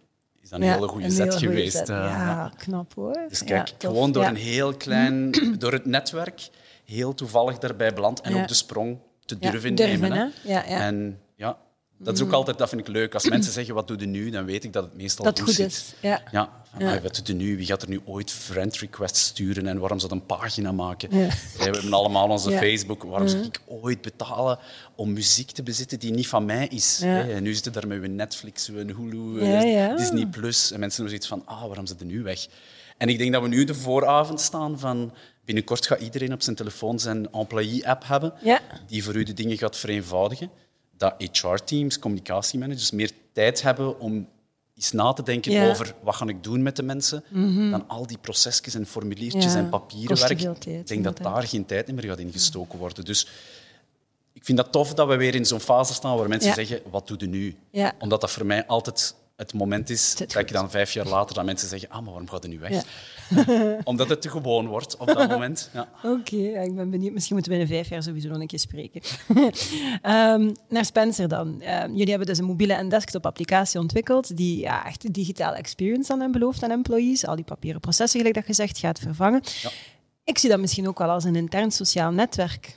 is 0.44 0.50
dat 0.50 0.61
een 0.61 0.67
hele 0.67 0.88
goede 0.88 1.05
een 1.05 1.11
zet 1.11 1.26
hele 1.26 1.38
goeie 1.38 1.56
geweest. 1.56 1.88
eh, 1.88 1.96
ja, 1.96 2.52
knap 2.56 2.94
hoor. 2.94 3.25
Dus 3.29 3.44
kijk, 3.44 3.73
gewoon 3.79 4.12
door 4.12 4.25
een 4.25 4.37
heel 4.37 4.76
klein, 4.76 5.31
door 5.58 5.73
het 5.73 5.87
netwerk, 5.87 6.49
heel 6.85 7.14
toevallig 7.14 7.58
daarbij 7.58 7.93
beland 7.93 8.20
en 8.20 8.35
ook 8.35 8.49
de 8.49 8.55
sprong 8.55 8.99
te 9.25 9.38
durven 9.38 9.75
durven, 9.75 10.00
nemen. 10.00 10.32
hè? 10.43 10.52
Ja, 10.52 10.64
ja. 10.69 10.81
En 10.81 11.20
ja, 11.37 11.58
dat 11.99 12.14
is 12.14 12.23
ook 12.23 12.32
altijd, 12.32 12.58
dat 12.58 12.69
vind 12.69 12.81
ik 12.81 12.88
leuk. 12.88 13.14
Als 13.14 13.29
mensen 13.29 13.52
zeggen, 13.52 13.75
wat 13.75 13.88
doe 13.88 13.99
je 13.99 14.06
nu? 14.06 14.31
Dan 14.31 14.44
weet 14.44 14.64
ik 14.64 14.73
dat 14.73 14.85
het 14.85 14.96
meestal 14.96 15.25
Dat 15.25 15.41
goed 15.41 15.58
is. 15.58 15.94
Ja. 16.00 16.23
Ja, 16.79 17.00
wat 17.00 17.14
doet 17.14 17.26
je 17.26 17.35
nu? 17.35 17.56
Wie 17.56 17.67
gaat 17.67 17.82
er 17.82 17.88
nu 17.88 18.00
ooit 18.05 18.31
friend 18.31 18.76
requests 18.76 19.25
sturen 19.25 19.67
en 19.67 19.79
waarom 19.79 19.99
zou 19.99 20.12
dat 20.12 20.20
een 20.20 20.26
pagina 20.26 20.73
maken? 20.73 21.19
Ja. 21.19 21.29
We 21.29 21.62
hebben 21.62 21.93
allemaal 21.93 22.29
onze. 22.29 22.50
Facebook. 22.50 23.02
Waarom 23.02 23.29
zou 23.29 23.44
ik 23.44 23.61
ooit 23.67 24.02
betalen 24.02 24.58
om 24.94 25.12
muziek 25.12 25.50
te 25.50 25.62
bezitten 25.62 25.99
die 25.99 26.12
niet 26.12 26.29
van 26.29 26.44
mij 26.44 26.67
is? 26.67 27.00
En 27.02 27.43
nu 27.43 27.55
zitten 27.55 27.73
daar 27.73 27.87
met 27.87 28.02
een 28.02 28.14
Netflix, 28.14 28.69
een 28.69 28.94
Hulu. 28.96 29.38
Disney 29.96 30.26
Plus. 30.26 30.73
En 30.73 30.81
mensen 30.81 31.05
hebben 31.05 31.20
zoiets 31.20 31.26
van, 31.26 31.43
ah, 31.44 31.67
waarom 31.67 31.87
zitten 31.87 32.06
nu 32.06 32.23
weg? 32.23 32.46
En 32.99 33.08
ik 33.08 33.19
denk 33.19 33.32
dat 33.32 33.43
we 33.43 33.49
nu 33.49 33.64
de 33.64 33.75
vooravond 33.75 34.41
staan 34.41 34.79
van... 34.79 35.12
Binnenkort 35.44 35.87
gaat 35.87 36.00
iedereen 36.00 36.32
op 36.32 36.43
zijn 36.43 36.56
telefoon 36.56 36.99
zijn 36.99 37.32
employee-app 37.32 38.06
hebben, 38.06 38.32
die 38.87 39.05
voor 39.05 39.14
u 39.14 39.23
de 39.23 39.32
dingen 39.32 39.58
gaat 39.58 39.76
vereenvoudigen. 39.76 40.50
Dat 40.96 41.14
HR-teams, 41.19 41.99
communicatiemanagers, 41.99 42.91
meer 42.91 43.11
tijd 43.32 43.62
hebben 43.62 44.00
om 44.00 44.29
eens 44.76 44.93
na 44.93 45.12
te 45.12 45.23
denken 45.23 45.52
Ja. 45.52 45.61
Mhm. 45.61 45.70
over 45.70 45.94
wat 46.02 46.14
ga 46.14 46.26
ik 46.26 46.43
doen 46.43 46.62
met 46.62 46.76
de 46.76 46.82
mensen, 46.82 47.25
dan 47.70 47.88
al 47.88 48.06
die 48.06 48.19
procesjes 48.19 48.75
en 48.75 48.87
formuliertjes 48.87 49.52
Ja, 49.52 49.58
en 49.58 49.69
papieren 49.69 50.08
kost 50.08 50.20
te 50.23 50.29
werk. 50.29 50.41
veel 50.41 50.58
tijd, 50.58 50.81
ik 50.81 50.87
denk 50.87 51.05
dat 51.05 51.17
daar 51.17 51.43
geen 51.43 51.67
tijd 51.67 51.93
meer 51.93 52.05
gaat 52.05 52.19
ingestoken 52.19 52.79
worden. 52.79 53.05
Dus 53.05 53.29
ik 54.32 54.44
vind 54.44 54.58
dat 54.58 54.73
tof 54.73 54.94
dat 54.94 55.08
we 55.08 55.17
weer 55.17 55.35
in 55.35 55.44
zo'n 55.46 55.61
fase 55.61 55.94
staan 55.94 56.17
waar 56.17 56.29
mensen 56.29 56.55
zeggen, 56.55 56.81
wat 56.91 57.08
doe 57.08 57.17
je 57.20 57.26
nu? 57.26 57.56
Omdat 57.99 58.20
dat 58.20 58.31
voor 58.31 58.46
mij 58.46 58.67
altijd 58.67 59.14
het 59.36 59.54
moment 59.54 59.90
is 59.90 60.16
dat 60.16 60.34
ik 60.34 60.52
dan 60.52 60.70
vijf 60.70 60.92
jaar 60.92 61.06
later 61.06 61.34
dat 61.34 61.44
mensen 61.44 61.69
zeggen, 61.69 61.88
ah, 61.88 61.96
maar 61.96 62.10
waarom 62.10 62.28
gaat 62.28 62.42
je 62.42 62.48
nu 62.48 62.58
weg? 62.58 62.70
Ja. 62.70 62.82
Omdat 63.84 64.08
het 64.08 64.22
te 64.22 64.28
gewoon 64.28 64.66
wordt 64.66 64.96
op 64.96 65.06
dat 65.06 65.28
moment. 65.28 65.70
Ja. 65.72 65.88
Oké, 66.02 66.36
ja, 66.36 66.60
ik 66.60 66.75
ben 66.75 66.90
benieuwd. 66.90 67.12
Misschien 67.12 67.34
moeten 67.34 67.52
we 67.52 67.58
binnen 67.58 67.76
vijf 67.76 67.88
jaar 67.88 68.02
sowieso 68.02 68.28
nog 68.28 68.40
een 68.40 68.46
keer 68.46 68.58
spreken. 68.58 69.00
Ehm, 70.02 70.52
naar 70.69 70.84
Spencer 70.84 71.28
dan. 71.28 71.60
Ehm, 71.60 71.90
jullie 71.90 72.08
hebben 72.08 72.26
dus 72.26 72.38
een 72.38 72.44
mobiele 72.44 72.72
en 72.72 72.88
desktop 72.88 73.26
applicatie 73.26 73.81
ontwikkeld 73.81 74.36
die 74.36 74.58
ja, 74.58 74.86
echt 74.86 75.02
de 75.02 75.10
digitale 75.10 75.56
experience 75.56 76.12
aan 76.12 76.20
hen 76.20 76.32
belooft 76.32 76.62
aan 76.62 76.70
employees. 76.70 77.26
Al 77.26 77.36
die 77.36 77.44
papieren 77.44 77.81
processen, 77.81 78.19
gelijk 78.19 78.34
dat 78.34 78.44
gezegd, 78.44 78.79
gaat 78.79 78.98
vervangen. 78.98 79.43
Ja. 79.62 79.70
Ik 80.24 80.38
zie 80.38 80.50
dat 80.50 80.60
misschien 80.60 80.88
ook 80.88 80.98
wel 80.98 81.10
als 81.10 81.24
een 81.24 81.36
intern 81.36 81.70
sociaal 81.70 82.10
netwerk. 82.12 82.76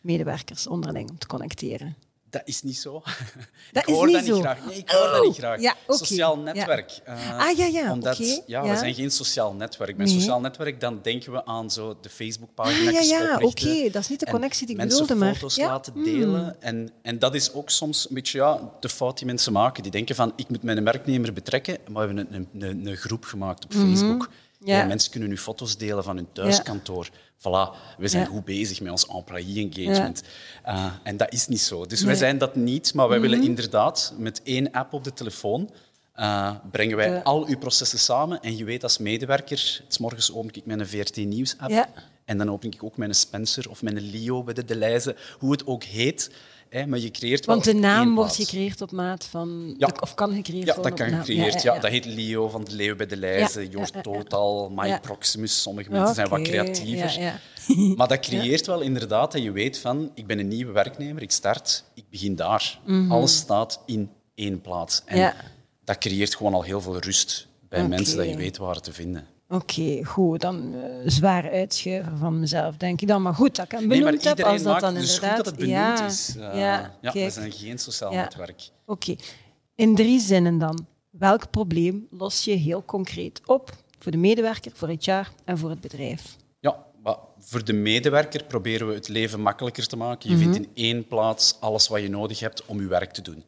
Medewerkers 0.00 0.66
onderling 0.66 1.10
om 1.10 1.18
te 1.18 1.26
connecteren. 1.26 1.96
Dat 2.32 2.42
is 2.44 2.62
niet 2.62 2.76
zo. 2.78 2.92
Dat 3.72 3.82
ik 3.82 3.88
is 3.88 3.94
hoor 3.94 4.06
niet 4.06 4.14
dat 4.16 4.24
zo. 4.24 4.32
niet 4.34 4.42
graag. 4.42 4.64
Nee, 4.66 4.76
ik 4.76 4.90
hoor 4.90 5.08
dat 5.10 5.20
Oh, 5.20 5.26
niet 5.26 5.36
graag. 5.36 5.60
ja, 5.60 5.74
oké. 5.86 5.96
Sociaal 5.96 6.36
Ja. 6.36 6.42
netwerk. 6.42 7.00
Eh, 7.04 7.38
Ah, 7.38 7.56
ja, 7.56 7.66
ja, 7.66 7.92
Omdat, 7.92 8.42
ja, 8.46 8.62
we 8.62 8.76
zijn 8.76 8.94
geen 8.94 9.10
sociaal 9.10 9.52
netwerk. 9.52 9.96
Bij 9.96 10.06
Nee. 10.06 10.14
sociaal 10.14 10.40
netwerk 10.40 10.80
dan 10.80 10.98
denken 11.02 11.32
we 11.32 11.44
aan 11.44 11.70
zo 11.70 11.96
de 12.00 12.08
Facebookpagina 12.08 12.86
Ah, 12.86 12.92
ja, 13.06 13.18
ja, 13.20 13.38
oké. 13.40 13.90
Dat 13.90 14.02
is 14.02 14.08
niet 14.08 14.20
de 14.20 14.26
connectie 14.30 14.66
die 14.66 14.74
ik 14.76 14.80
mensen 14.82 15.00
bedoelde, 15.00 15.24
maar- 15.24 15.34
foto's 15.34 15.56
laten 15.56 16.04
delen. 16.04 16.56
En, 16.62 16.90
en 17.02 17.18
dat 17.18 17.34
is 17.34 17.52
ook 17.52 17.70
soms 17.70 18.08
een 18.08 18.14
beetje 18.14 18.38
ja, 18.38 18.70
de 18.80 18.88
fout 18.88 19.16
die 19.18 19.26
mensen 19.26 19.52
maken. 19.52 19.82
Die 19.82 19.92
denken 19.92 20.14
van, 20.14 20.32
ik 20.36 20.48
moet 20.48 20.62
mijn 20.62 20.84
werknemer 20.84 21.32
betrekken, 21.32 21.78
maar 21.90 22.08
we 22.08 22.14
hebben 22.14 22.34
een, 22.34 22.48
een, 22.52 22.68
een, 22.70 22.86
een 22.86 22.96
groep 22.96 23.24
gemaakt 23.24 23.64
op 23.64 23.72
Facebook. 23.72 24.28
Mhm. 24.62 24.70
Ja. 24.70 24.78
Ja, 24.78 24.86
mensen 24.86 25.10
kunnen 25.10 25.28
nu 25.28 25.38
foto's 25.38 25.76
delen 25.76 26.04
van 26.04 26.16
hun 26.16 26.28
thuiskantoor. 26.32 27.08
Voilà, 27.38 27.76
we 27.98 28.08
zijn 28.08 28.26
goed 28.26 28.44
bezig 28.44 28.80
met 28.80 28.90
ons 28.92 29.06
employee 29.06 29.70
engagement. 29.70 30.22
Uh, 30.66 30.86
en 31.02 31.16
dat 31.16 31.32
is 31.32 31.46
niet 31.46 31.60
zo. 31.60 31.86
Dus 31.86 32.02
wij 32.02 32.14
zijn 32.14 32.38
dat 32.38 32.54
niet, 32.56 32.94
maar 32.94 33.08
wij 33.08 33.18
Mhm. 33.18 33.28
willen 33.28 33.44
inderdaad 33.46 34.14
met 34.18 34.40
één 34.42 34.70
app 34.70 34.92
op 34.92 35.04
de 35.04 35.12
telefoon 35.12 35.70
uh, 36.16 36.50
brengen 36.70 36.96
wij 36.96 37.22
al 37.22 37.46
uw 37.46 37.58
processen 37.58 37.98
samen. 37.98 38.40
En 38.40 38.56
je 38.56 38.64
weet 38.64 38.82
als 38.82 38.98
medewerker, 38.98 39.82
s 39.88 39.98
morgens 39.98 40.32
open 40.32 40.54
ik 40.54 40.66
mijn 40.66 40.86
VRT 40.86 41.16
Nieuws-app. 41.16 41.70
Ja. 41.70 41.88
En 42.24 42.38
dan 42.38 42.50
open 42.50 42.70
ik 42.70 42.82
ook 42.84 42.96
mijn 42.96 43.14
Spencer 43.14 43.70
of 43.70 43.82
mijn 43.82 44.00
Leo 44.00 44.42
bij 44.42 44.54
de 44.54 44.64
Deleuze, 44.64 45.16
hoe 45.38 45.52
het 45.52 45.66
ook 45.66 45.84
heet. 45.84 46.30
Hè, 46.68 46.86
maar 46.86 46.98
je 46.98 47.10
creëert 47.10 47.44
wel 47.46 47.54
Want 47.54 47.66
de 47.66 47.74
naam 47.74 48.14
wordt 48.14 48.34
gecreëerd 48.34 48.80
op 48.80 48.92
maat 48.92 49.24
van... 49.24 49.74
Ja. 49.78 49.90
Of 50.00 50.14
kan 50.14 50.34
gecreëerd 50.34 50.66
Ja, 50.66 50.74
worden 50.74 50.96
dat 50.96 51.00
op 51.00 51.06
kan 51.12 51.18
gecreëerd. 51.18 51.62
Ja, 51.62 51.78
Dat 51.78 51.90
heet 51.90 52.04
Leo 52.04 52.48
van 52.48 52.64
de 52.64 52.74
Leeuw 52.74 52.96
bij 52.96 53.06
de 53.06 53.16
Ja, 53.16 53.28
ja, 53.30 53.48
ja, 53.60 53.86
ja. 53.92 54.00
Total, 54.00 54.70
My 54.70 54.86
Ja. 54.86 54.98
Proximus. 54.98 55.62
Sommige 55.62 55.90
mensen 55.90 56.14
zijn 56.14 56.28
wat 56.28 56.42
creatiever. 56.42 57.20
Ja, 57.20 57.38
ja. 57.66 57.94
Maar 57.96 58.08
dat 58.08 58.20
creëert 58.20 58.66
wel 58.66 58.80
inderdaad 58.80 59.32
dat 59.32 59.42
je 59.42 59.52
weet 59.52 59.78
van, 59.78 60.10
ik 60.14 60.26
ben 60.26 60.38
een 60.38 60.48
nieuwe 60.48 60.72
werknemer, 60.72 61.22
ik 61.22 61.30
start, 61.30 61.84
ik 61.94 62.04
begin 62.10 62.36
daar. 62.36 62.78
Alles 63.08 63.36
staat 63.36 63.80
in 63.86 64.10
één 64.34 64.60
plaats. 64.60 65.02
En 65.04 65.14
Mhm. 65.16 65.24
Ja. 65.24 65.34
dat 65.84 65.98
creëert 65.98 66.34
gewoon 66.36 66.54
al 66.54 66.62
heel 66.62 66.80
veel 66.80 66.98
rust 66.98 67.46
bij 67.68 67.88
mensen, 67.88 68.16
dat 68.16 68.28
je 68.28 68.36
weet 68.36 68.56
waar 68.56 68.80
te 68.80 68.92
vinden. 68.92 69.26
Oké, 69.52 70.04
goed. 70.04 70.40
Dan 70.40 70.74
uh, 70.74 70.82
zwaar 71.06 71.50
uitschuiven 71.50 72.18
van 72.18 72.40
mezelf, 72.40 72.76
denk 72.76 73.00
ik 73.00 73.08
dan. 73.08 73.22
Maar 73.22 73.34
goed, 73.34 73.56
dat 73.56 73.64
ik 73.64 73.70
hem 73.70 73.88
benoemd 73.88 74.24
nee, 74.24 74.34
heb, 74.34 74.40
als 74.40 74.62
dat 74.62 74.80
dan 74.80 74.94
dus 74.94 75.14
inderdaad... 75.14 75.34
goed 75.34 75.44
dat 75.44 75.46
het 75.46 75.56
benoemd 75.56 75.98
ja, 75.98 76.06
is. 76.06 76.34
Uh, 76.36 76.42
ja, 76.42 76.96
ja 77.00 77.12
we 77.12 77.30
zijn 77.30 77.52
geen 77.52 77.78
sociaal 77.78 78.12
ja. 78.12 78.22
netwerk. 78.22 78.68
Oké. 78.86 79.16
In 79.74 79.94
drie 79.94 80.20
zinnen 80.20 80.58
dan. 80.58 80.86
Welk 81.10 81.50
probleem 81.50 82.06
los 82.10 82.44
je 82.44 82.50
heel 82.50 82.84
concreet 82.84 83.40
op 83.46 83.70
voor 83.98 84.12
de 84.12 84.18
medewerker, 84.18 84.72
voor 84.74 84.88
HR 84.88 85.28
en 85.44 85.58
voor 85.58 85.70
het 85.70 85.80
bedrijf? 85.80 86.36
Ja, 86.60 86.86
maar 87.02 87.16
voor 87.38 87.64
de 87.64 87.72
medewerker 87.72 88.44
proberen 88.44 88.86
we 88.88 88.94
het 88.94 89.08
leven 89.08 89.40
makkelijker 89.40 89.86
te 89.86 89.96
maken. 89.96 90.30
Je 90.30 90.36
vindt 90.36 90.58
mhm. 90.58 90.66
in 90.66 90.70
één 90.74 91.06
plaats 91.06 91.56
alles 91.60 91.88
wat 91.88 92.00
je 92.00 92.08
nodig 92.08 92.40
hebt 92.40 92.66
om 92.66 92.80
je 92.80 92.86
werk 92.86 93.12
te 93.12 93.22
doen. 93.22 93.44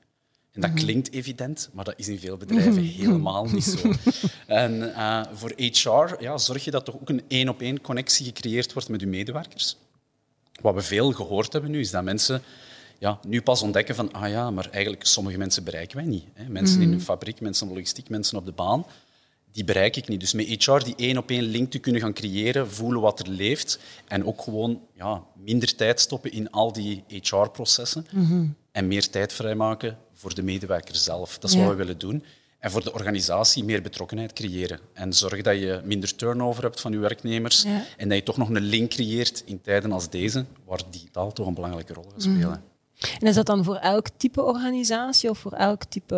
En 0.54 0.60
dat 0.60 0.70
mhm. 0.70 0.78
klinkt 0.78 1.12
evident, 1.12 1.70
maar 1.72 1.84
dat 1.84 1.94
is 1.96 2.08
in 2.08 2.18
veel 2.18 2.36
bedrijven 2.36 2.72
mhm. 2.72 2.82
helemaal 2.82 3.44
niet 3.44 3.64
zo. 3.64 3.92
En 4.46 4.72
uh, 4.74 5.22
voor 5.32 5.52
HR 5.56 6.22
ja, 6.22 6.38
zorg 6.38 6.64
je 6.64 6.70
dat 6.70 6.84
toch 6.84 6.94
ook 6.94 7.08
een 7.08 7.22
één-op-één 7.28 7.80
connectie 7.80 8.26
gecreëerd 8.26 8.72
wordt 8.72 8.88
met 8.88 9.00
je 9.00 9.06
medewerkers. 9.06 9.76
Wat 10.60 10.74
we 10.74 10.82
veel 10.82 11.12
gehoord 11.12 11.52
hebben 11.52 11.70
nu, 11.70 11.80
is 11.80 11.90
dat 11.90 12.04
mensen 12.04 12.42
ja, 12.98 13.18
nu 13.26 13.42
pas 13.42 13.62
ontdekken 13.62 13.94
van, 13.94 14.12
ah 14.12 14.28
ja, 14.30 14.50
maar 14.50 14.68
eigenlijk 14.70 15.06
sommige 15.06 15.38
mensen 15.38 15.64
bereiken 15.64 15.96
wij 15.96 16.06
niet. 16.06 16.24
Hè. 16.32 16.48
Mensen 16.48 16.80
in 16.80 16.92
een 16.92 17.00
fabriek, 17.00 17.40
mensen 17.40 17.66
in 17.66 17.74
logistiek, 17.74 18.08
mensen 18.08 18.38
op 18.38 18.44
de 18.44 18.52
baan 18.52 18.84
die 19.54 19.64
bereik 19.64 19.96
ik 19.96 20.08
niet. 20.08 20.20
Dus 20.20 20.32
met 20.32 20.64
HR 20.64 20.78
die 20.78 20.94
één 20.96 21.18
op 21.18 21.30
één 21.30 21.42
link 21.42 21.70
te 21.70 21.78
kunnen 21.78 22.00
gaan 22.00 22.12
creëren, 22.12 22.70
voelen 22.70 23.00
wat 23.00 23.20
er 23.20 23.28
leeft 23.28 23.78
en 24.08 24.26
ook 24.26 24.42
gewoon 24.42 24.80
ja, 24.94 25.22
minder 25.34 25.74
tijd 25.74 26.00
stoppen 26.00 26.32
in 26.32 26.50
al 26.50 26.72
die 26.72 27.04
HR-processen 27.08 28.06
en 28.72 28.86
meer 28.86 29.10
tijd 29.10 29.32
vrijmaken 29.32 29.98
voor 30.24 30.34
de 30.34 30.42
medewerker 30.42 30.96
zelf. 30.96 31.38
Dat 31.38 31.50
is 31.50 31.56
wat 31.56 31.68
we 31.68 31.74
willen 31.74 31.98
doen. 31.98 32.24
En 32.58 32.70
voor 32.70 32.84
de 32.84 32.92
organisatie 32.92 33.64
meer 33.64 33.82
betrokkenheid 33.82 34.32
creëren. 34.32 34.80
En 34.92 35.12
zorgen 35.12 35.42
dat 35.42 35.58
je 35.58 35.80
minder 35.84 36.16
turnover 36.16 36.62
hebt 36.62 36.80
van 36.80 36.92
je 36.92 36.98
werknemers 36.98 37.64
en 37.96 38.08
dat 38.08 38.18
je 38.18 38.22
toch 38.22 38.36
nog 38.36 38.48
een 38.48 38.60
link 38.60 38.90
creëert 38.90 39.42
in 39.46 39.60
tijden 39.60 39.92
als 39.92 40.10
deze, 40.10 40.44
waar 40.64 40.80
digitaal 40.90 41.32
toch 41.32 41.46
een 41.46 41.54
belangrijke 41.54 41.92
rol 41.92 42.04
gaat 42.12 42.22
spelen. 42.22 42.38
Mhm. 42.38 42.58
En 43.20 43.26
is 43.26 43.34
dat 43.34 43.46
dan 43.46 43.64
voor 43.64 43.76
elk 43.76 44.08
type 44.16 44.42
organisatie 44.42 45.30
of 45.30 45.38
voor 45.38 45.52
elk 45.52 45.84
type, 45.84 46.16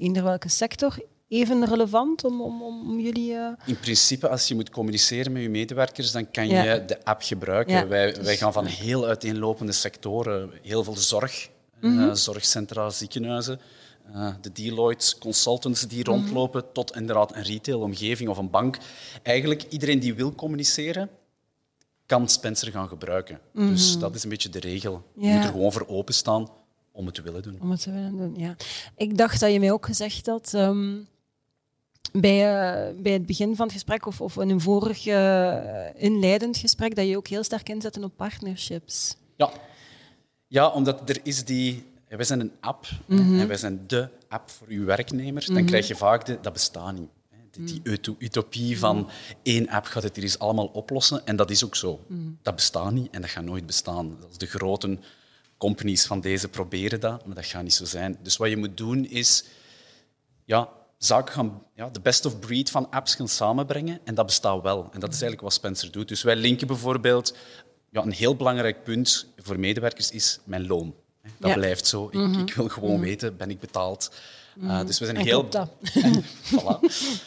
in 0.00 0.22
welke 0.22 0.48
sector? 0.48 0.96
even 1.28 1.66
relevant 1.66 2.24
om, 2.24 2.40
om, 2.40 2.62
om 2.62 3.00
jullie... 3.00 3.32
Uh... 3.32 3.48
In 3.66 3.78
principe, 3.78 4.28
als 4.28 4.48
je 4.48 4.54
moet 4.54 4.70
communiceren 4.70 5.32
met 5.32 5.42
je 5.42 5.48
medewerkers, 5.48 6.12
dan 6.12 6.30
kan 6.30 6.48
je 6.48 6.82
de 6.86 7.04
app 7.04 7.22
gebruiken. 7.22 7.88
Wij, 7.88 8.12
dus- 8.12 8.24
wij 8.24 8.36
gaan 8.36 8.52
van 8.52 8.64
heel 8.64 9.06
uiteenlopende 9.06 9.72
sectoren, 9.72 10.50
heel 10.62 10.84
veel 10.84 10.96
zorg, 10.96 11.48
mm 11.88 11.98
-hmm. 11.98 12.08
uh, 12.08 12.14
zorgcentra, 12.14 12.90
ziekenhuizen, 12.90 13.60
uh, 14.14 14.34
de 14.40 14.52
Deloitte 14.52 15.18
consultants 15.18 15.86
die 15.86 16.00
mhm. 16.00 16.10
rondlopen, 16.10 16.72
tot 16.72 16.96
inderdaad 16.96 17.34
een 17.34 17.42
retailomgeving 17.42 18.28
of 18.28 18.38
een 18.38 18.50
bank. 18.50 18.78
Eigenlijk 19.22 19.62
iedereen 19.68 19.98
die 19.98 20.14
wil 20.14 20.34
communiceren, 20.34 21.10
kan 22.06 22.28
Spencer 22.28 22.70
gaan 22.70 22.88
gebruiken. 22.88 23.40
Dus 23.52 23.90
mhm. 23.90 24.00
dat 24.00 24.14
is 24.14 24.22
een 24.22 24.30
beetje 24.30 24.48
de 24.48 24.60
regel. 24.60 25.02
Je 25.18 25.28
moet 25.28 25.44
er 25.44 25.50
gewoon 25.50 25.72
voor 25.72 25.86
openstaan 25.88 26.48
om 26.92 27.06
het 27.06 27.14
te 27.14 27.22
willen 27.22 27.42
doen. 27.42 27.58
Om 27.60 27.70
het 27.70 27.82
te 27.82 27.92
willen 27.92 28.16
doen, 28.16 28.34
ja. 28.36 28.56
Ik 28.96 29.16
dacht 29.16 29.40
dat 29.40 29.52
je 29.52 29.60
mij 29.60 29.72
ook 29.72 29.86
gezegd 29.86 30.26
had... 30.26 30.52
Um 30.52 31.06
bij, 32.20 32.36
uh, 32.36 33.02
bij 33.02 33.12
het 33.12 33.26
begin 33.26 33.56
van 33.56 33.64
het 33.64 33.74
gesprek 33.74 34.06
of, 34.06 34.20
of 34.20 34.36
in 34.36 34.50
een 34.50 34.60
vorig 34.60 35.06
uh, 35.06 36.02
inleidend 36.02 36.56
gesprek 36.56 36.94
dat 36.94 37.08
je 37.08 37.16
ook 37.16 37.28
heel 37.28 37.44
sterk 37.44 37.68
inzetten 37.68 38.04
op 38.04 38.16
partnerships. 38.16 39.16
Ja, 39.36 39.50
ja 40.54 40.68
omdat 40.68 41.08
er 41.08 41.20
is 41.22 41.44
die... 41.44 41.92
Wij 42.08 42.24
zijn 42.24 42.40
een 42.40 42.52
app 42.60 42.86
mm 43.06 43.40
en 43.40 43.48
wij 43.48 43.56
zijn 43.56 43.84
de 43.86 44.08
app 44.28 44.50
voor 44.50 44.66
uw 44.68 44.84
werknemers. 44.84 45.46
Dan 45.46 45.54
mhm. 45.54 45.66
krijg 45.66 45.88
je 45.88 45.96
vaak 45.96 46.26
de, 46.26 46.38
dat 46.40 46.52
bestaat 46.52 46.94
niet. 46.94 47.08
Die, 47.50 47.82
die 47.82 48.16
utopie 48.18 48.78
van 48.78 49.10
één 49.42 49.68
app 49.68 49.86
gaat 49.86 50.02
het 50.02 50.14
hier 50.14 50.24
eens 50.24 50.38
allemaal 50.38 50.66
oplossen. 50.66 51.26
En 51.26 51.36
dat 51.36 51.50
is 51.50 51.64
ook 51.64 51.76
zo. 51.76 52.04
Mhm. 52.06 52.20
Dat 52.42 52.54
bestaat 52.54 52.92
niet 52.92 53.10
en 53.10 53.20
dat 53.20 53.30
gaat 53.30 53.44
nooit 53.44 53.66
bestaan. 53.66 54.16
Dat 54.20 54.40
de 54.40 54.46
grote 54.46 54.98
companies 55.56 56.06
van 56.06 56.20
deze 56.20 56.48
proberen 56.48 57.00
dat, 57.00 57.26
maar 57.26 57.34
dat 57.34 57.46
gaat 57.46 57.62
niet 57.62 57.74
zo 57.74 57.84
zijn. 57.84 58.18
Dus 58.22 58.36
wat 58.36 58.48
je 58.48 58.56
moet 58.56 58.76
doen 58.76 59.04
is... 59.04 59.44
Ja, 60.44 60.68
zaken 60.98 61.34
gaan, 61.34 61.62
ja, 61.74 61.88
de 61.90 62.00
best 62.00 62.24
of 62.24 62.38
breed 62.38 62.70
van 62.70 62.90
apps 62.90 63.14
gaan 63.14 63.28
samenbrengen. 63.28 64.00
En 64.04 64.14
dat 64.14 64.26
bestaat 64.26 64.62
wel. 64.62 64.88
En 64.92 65.00
dat 65.00 65.12
is 65.12 65.20
eigenlijk 65.22 65.40
wat 65.40 65.52
Spencer 65.52 65.92
doet. 65.92 66.08
Dus 66.08 66.22
wij 66.22 66.36
linken 66.36 66.66
bijvoorbeeld... 66.66 67.34
Ja, 67.94 68.02
een 68.02 68.12
heel 68.12 68.36
belangrijk 68.36 68.82
punt 68.82 69.26
voor 69.36 69.58
medewerkers 69.58 70.10
is 70.10 70.38
mijn 70.44 70.66
loon. 70.66 70.94
Dat 71.38 71.54
blijft 71.54 71.86
zo. 71.86 72.06
Ik, 72.06 72.12
mhm. 72.12 72.40
ik 72.40 72.54
wil 72.54 72.68
gewoon 72.68 72.94
mhm. 72.94 73.00
weten, 73.00 73.36
ben 73.36 73.50
ik 73.50 73.60
betaald? 73.60 74.10
Uh, 74.62 74.86
dus 74.86 74.98
we 74.98 75.04
zijn 75.04 75.16
heel... 75.16 75.48
voilà. 76.50 76.80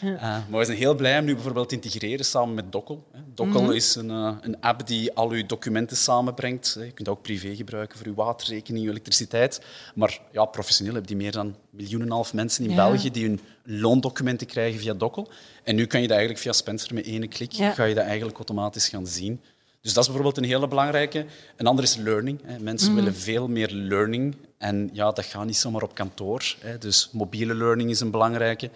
uh, 0.03 0.21
maar 0.21 0.59
we 0.59 0.65
zijn 0.65 0.77
heel 0.77 0.95
blij 0.95 1.19
om 1.19 1.25
nu 1.25 1.33
bijvoorbeeld 1.33 1.69
te 1.69 1.75
integreren 1.75 2.25
samen 2.25 2.55
met 2.55 2.71
Dokkel. 2.71 3.07
Dokkel 3.33 3.71
is 3.71 3.95
een, 3.95 4.09
uh, 4.09 4.35
een, 4.41 4.61
app 4.61 4.87
die 4.87 5.13
al 5.13 5.29
uw 5.29 5.45
documenten 5.45 5.97
samenbrengt. 5.97 6.75
Je 6.79 6.91
kunt 6.91 7.07
dat 7.07 7.17
ook 7.17 7.21
privé 7.21 7.55
gebruiken 7.55 7.97
voor 7.97 8.07
uw 8.07 8.13
waterrekening, 8.13 8.85
uw 8.85 8.91
elektriciteit. 8.91 9.61
Maar 9.95 10.19
ja, 10.31 10.45
professioneel 10.45 10.93
heb 10.93 11.09
je 11.09 11.15
meer 11.15 11.31
dan 11.31 11.55
miljoen 11.69 12.01
en 12.01 12.11
half 12.11 12.33
mensen 12.33 12.65
in 12.65 12.75
België 12.75 13.11
die 13.11 13.25
hun 13.25 13.39
loondocumenten 13.63 14.47
krijgen 14.47 14.79
via 14.79 14.93
Dokkel. 14.93 15.29
En 15.63 15.75
nu 15.75 15.85
kan 15.85 16.01
je 16.01 16.07
dat 16.07 16.17
eigenlijk 16.17 16.45
via 16.45 16.53
Spencer 16.53 16.93
met 16.93 17.05
één 17.05 17.29
klik 17.29 17.51
ja. 17.51 17.71
ga 17.71 17.83
je 17.83 17.95
dat 17.95 18.05
eigenlijk 18.05 18.37
automatisch 18.37 18.89
gaan 18.89 19.07
zien. 19.07 19.41
Dus 19.81 19.93
dat 19.93 20.03
is 20.03 20.09
bijvoorbeeld 20.09 20.37
een 20.37 20.51
hele 20.51 20.67
belangrijke. 20.67 21.25
Een 21.55 21.67
andere 21.67 21.87
is 21.87 21.95
learning. 21.95 22.41
Mensen 22.59 22.91
mhm. 22.91 22.99
willen 22.99 23.15
veel 23.15 23.47
meer 23.47 23.71
learning. 23.71 24.35
En 24.57 24.89
ja, 24.93 25.11
dat 25.11 25.25
gaat 25.25 25.45
niet 25.45 25.57
zomaar 25.57 25.81
op 25.81 25.95
kantoor. 25.95 26.55
Dus 26.79 27.09
mobiele 27.11 27.55
learning 27.55 27.89
is 27.89 27.99
een 27.99 28.11
belangrijke. 28.11 28.69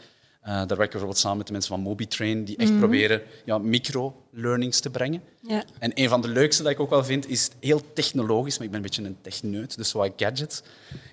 Uh, 0.44 0.48
daar 0.48 0.56
werken 0.56 0.78
we 0.78 0.88
bijvoorbeeld 0.88 1.18
samen 1.18 1.38
met 1.38 1.48
de 1.48 1.54
mensen 1.54 1.72
van 1.72 1.82
MobiTrain, 1.84 2.44
die 2.44 2.58
echt 2.58 2.70
mhm. 2.70 2.80
proberen 2.80 3.22
ja, 3.46 3.58
micro-learnings 3.58 4.80
te 4.80 4.90
brengen. 4.90 5.22
Ja. 5.48 5.64
En 5.80 5.92
een 5.94 6.10
van 6.10 6.22
de 6.22 6.28
leukste 6.28 6.64
dat 6.64 6.72
ik 6.72 6.80
ook 6.80 6.90
wel 6.90 7.04
vind, 7.04 7.30
is 7.30 7.50
heel 7.60 7.82
technologisch, 7.94 8.58
maar 8.58 8.66
ik 8.66 8.72
ben 8.72 8.82
een 8.82 8.86
beetje 8.86 9.04
een 9.04 9.18
techneut, 9.22 9.78
dus 9.78 9.92
wat 9.92 10.12
gadgets. 10.16 10.62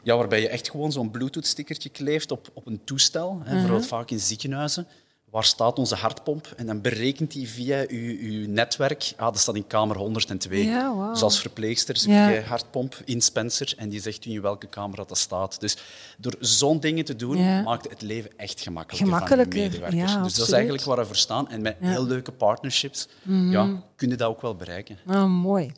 Ja, 0.03 0.17
waarbij 0.17 0.41
je 0.41 0.49
echt 0.49 0.71
gewoon 0.71 0.93
zo'n 0.93 1.11
Bluetooth-stickertje 1.11 1.89
kleeft 1.89 2.31
op, 2.31 2.49
op 2.53 2.67
een 2.67 2.81
toestel. 2.85 3.31
Hè, 3.31 3.45
mhm. 3.45 3.53
Bijvoorbeeld 3.53 3.87
vaak 3.87 4.11
in 4.11 4.21
ziekenhuizen 4.21 4.87
waar 5.31 5.45
staat 5.45 5.79
onze 5.79 5.95
hartpomp? 5.95 6.53
En 6.57 6.67
dan 6.67 6.81
berekent 6.81 7.33
hij 7.33 7.47
via 7.47 7.85
uw, 7.89 8.17
uw 8.21 8.49
netwerk, 8.49 9.13
ah, 9.17 9.27
dat 9.27 9.39
staat 9.39 9.55
in 9.55 9.67
kamer 9.67 9.97
102. 9.97 10.65
Ja, 10.65 10.95
wow. 10.95 11.13
Dus 11.13 11.23
als 11.23 11.41
verpleegster 11.41 11.97
zoek 11.97 12.13
je 12.13 12.43
hartpomp 12.47 13.01
in 13.05 13.21
Spencer 13.21 13.73
en 13.77 13.89
die 13.89 14.01
zegt 14.01 14.25
u 14.25 14.31
in 14.31 14.43
welke 14.43 14.67
kamer 14.67 14.97
dat 14.97 15.19
staat. 15.19 15.61
Dus 15.61 15.77
door 16.17 16.35
zo'n 16.41 16.81
dingen 16.81 17.05
te 17.05 17.17
doen, 17.17 17.63
maakt 17.63 17.91
het 17.91 18.03
leven 18.03 18.31
echt 18.37 18.61
gemakkelijker, 18.61 19.09
gemakkelijker. 19.09 19.53
voor 19.53 19.63
medewerkers. 19.63 20.23
dus 20.23 20.35
dat 20.35 20.47
is 20.47 20.53
eigenlijk 20.53 20.85
waar 20.85 20.97
we 20.97 21.05
voor 21.05 21.17
staan. 21.17 21.49
En 21.49 21.63
met 21.63 21.77
heel 21.81 22.07
leuke 22.07 22.33
partnerships 22.33 23.09
mm 23.23 23.51
ja, 23.51 23.83
kun 23.97 24.11
je 24.11 24.17
dat 24.17 24.29
ook 24.29 24.43
wel 24.43 24.55
bereiken. 24.57 24.99
Ah, 25.07 25.27
mooi. 25.27 25.73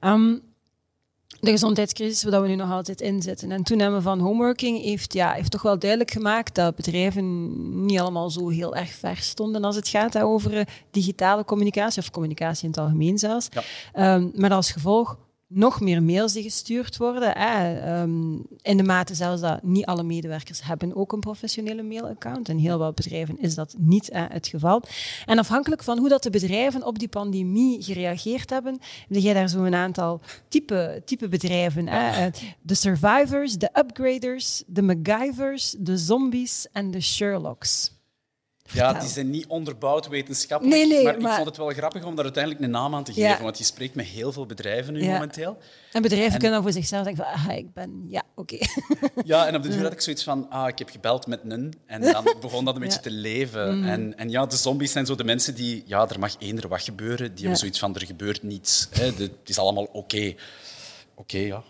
Um, 0.00 0.42
de 1.40 1.50
gezondheidscrisis 1.50 2.22
waar 2.22 2.42
we 2.42 2.48
nu 2.48 2.54
nog 2.54 2.70
altijd 2.70 3.00
in 3.00 3.22
zitten. 3.22 3.50
En 3.50 3.62
toename 3.62 4.00
van 4.00 4.20
homeworking 4.20 4.82
heeft, 4.82 5.12
ja, 5.12 5.32
heeft 5.32 5.50
toch 5.50 5.62
wel 5.62 5.78
duidelijk 5.78 6.10
gemaakt 6.10 6.54
dat 6.54 6.76
bedrijven 6.76 7.86
niet 7.86 8.00
allemaal 8.00 8.30
zo 8.30 8.48
heel 8.48 8.76
erg 8.76 8.90
ver 8.90 9.16
stonden 9.16 9.64
als 9.64 9.76
het 9.76 9.88
gaat 9.88 10.18
over 10.18 10.56
eh, 10.58 10.64
digitale 10.90 11.44
communicatie, 11.44 12.02
of 12.02 12.10
communicatie 12.10 12.64
in 12.64 12.70
het 12.70 12.78
algemeen 12.78 13.18
zelfs. 13.18 13.48
Ja. 13.94 14.14
Um, 14.14 14.30
met 14.34 14.50
als 14.50 14.70
gevolg 14.70 15.16
nog 15.48 15.80
meer 15.80 16.02
mails 16.02 16.32
die 16.32 16.42
gestuurd 16.42 16.96
worden. 16.96 17.34
Ehm, 17.34 18.34
in 18.62 18.76
de 18.76 18.82
mate 18.82 19.14
zelfs 19.14 19.40
dat 19.40 19.62
niet 19.62 19.86
alle 19.86 20.02
medewerkers 20.02 20.62
hebben 20.62 20.96
ook 20.96 21.12
een 21.12 21.20
professionele 21.20 21.82
mailaccount. 21.82 22.48
In 22.48 22.58
heel 22.58 22.78
wat 22.78 22.94
bedrijven 22.94 23.38
is 23.38 23.54
dat 23.54 23.74
niet 23.78 24.10
het 24.12 24.46
geval. 24.46 24.82
En 25.24 25.38
afhankelijk 25.38 25.82
van 25.82 25.98
hoe 25.98 26.08
dat 26.08 26.22
de 26.22 26.30
bedrijven 26.30 26.86
op 26.86 26.98
die 26.98 27.08
pandemie 27.08 27.82
gereageerd 27.82 28.50
hebben, 28.50 28.78
heb 29.08 29.22
jij 29.22 29.34
daar 29.34 29.48
zo 29.48 29.64
een 29.64 29.74
aantal 29.74 30.20
type, 30.48 31.02
type 31.04 31.28
bedrijven. 31.28 31.88
Eh, 31.88 32.26
de 32.62 32.74
survivors, 32.74 33.54
de 33.54 33.70
upgraders, 33.72 34.62
de 34.66 34.82
MacGyvers, 34.82 35.74
de 35.78 35.96
zombies 35.96 36.66
en 36.72 36.90
de 36.90 37.00
Sherlocks. 37.00 37.95
Ja, 38.72 38.92
die 38.92 39.08
zijn 39.08 39.30
niet 39.30 39.46
onderbouwd 39.46 40.08
wetenschappelijk. 40.08 40.76
Nee, 40.76 40.88
nee, 40.88 41.04
maar, 41.04 41.30
ik 41.30 41.34
vond 41.34 41.46
het 41.46 41.56
wel 41.56 41.68
grappig 41.68 42.04
om 42.04 42.14
daar 42.14 42.24
uiteindelijk 42.24 42.64
een 42.64 42.70
naam 42.70 42.94
aan 42.94 43.04
te 43.04 43.12
geven. 43.12 43.42
Want 43.42 43.58
je 43.58 43.64
spreekt 43.64 43.94
met 43.94 44.06
heel 44.06 44.32
veel 44.32 44.46
bedrijven 44.46 44.92
nu 44.92 45.04
momenteel. 45.04 45.58
En 45.92 46.02
bedrijven 46.02 46.38
kunnen 46.38 46.62
voor 46.62 46.72
zichzelf 46.72 47.04
denken 47.04 47.24
van, 47.24 47.32
ah, 47.32 47.56
ik 47.56 47.72
ben, 47.72 48.06
ja, 48.08 48.22
oké. 48.34 48.58
Ja, 49.24 49.46
en 49.46 49.56
op 49.56 49.62
de 49.62 49.68
duur 49.68 49.82
had 49.82 49.92
ik 49.92 50.00
zoiets 50.00 50.22
van, 50.22 50.50
ah, 50.50 50.68
ik 50.68 50.78
heb 50.78 50.88
gebeld 50.88 51.26
met 51.26 51.40
een. 51.48 51.74
En 51.86 52.00
dan 52.00 52.24
begon 52.40 52.64
dat 52.64 52.74
een 52.74 52.80
beetje 52.80 53.00
te 53.00 53.10
leven. 53.10 53.78
Mm. 53.78 53.84
En, 53.84 54.18
en 54.18 54.30
ja, 54.30 54.46
de 54.46 54.56
zombies 54.56 54.92
zijn 54.92 55.06
zo 55.06 55.14
de 55.14 55.24
mensen 55.24 55.54
die, 55.54 55.82
ja, 55.86 56.08
er 56.08 56.18
mag 56.18 56.34
eender 56.38 56.68
wat 56.68 56.82
gebeuren. 56.82 57.28
Die 57.30 57.40
hebben 57.40 57.58
zoiets 57.58 57.78
van, 57.78 57.94
er 57.94 58.06
gebeurt 58.06 58.42
niets. 58.42 58.88
Hè. 58.90 59.04
het 59.04 59.30
is 59.44 59.58
allemaal 59.58 59.88
oké. 59.92 60.34
Oké, 61.14 61.38
ja 61.38 61.62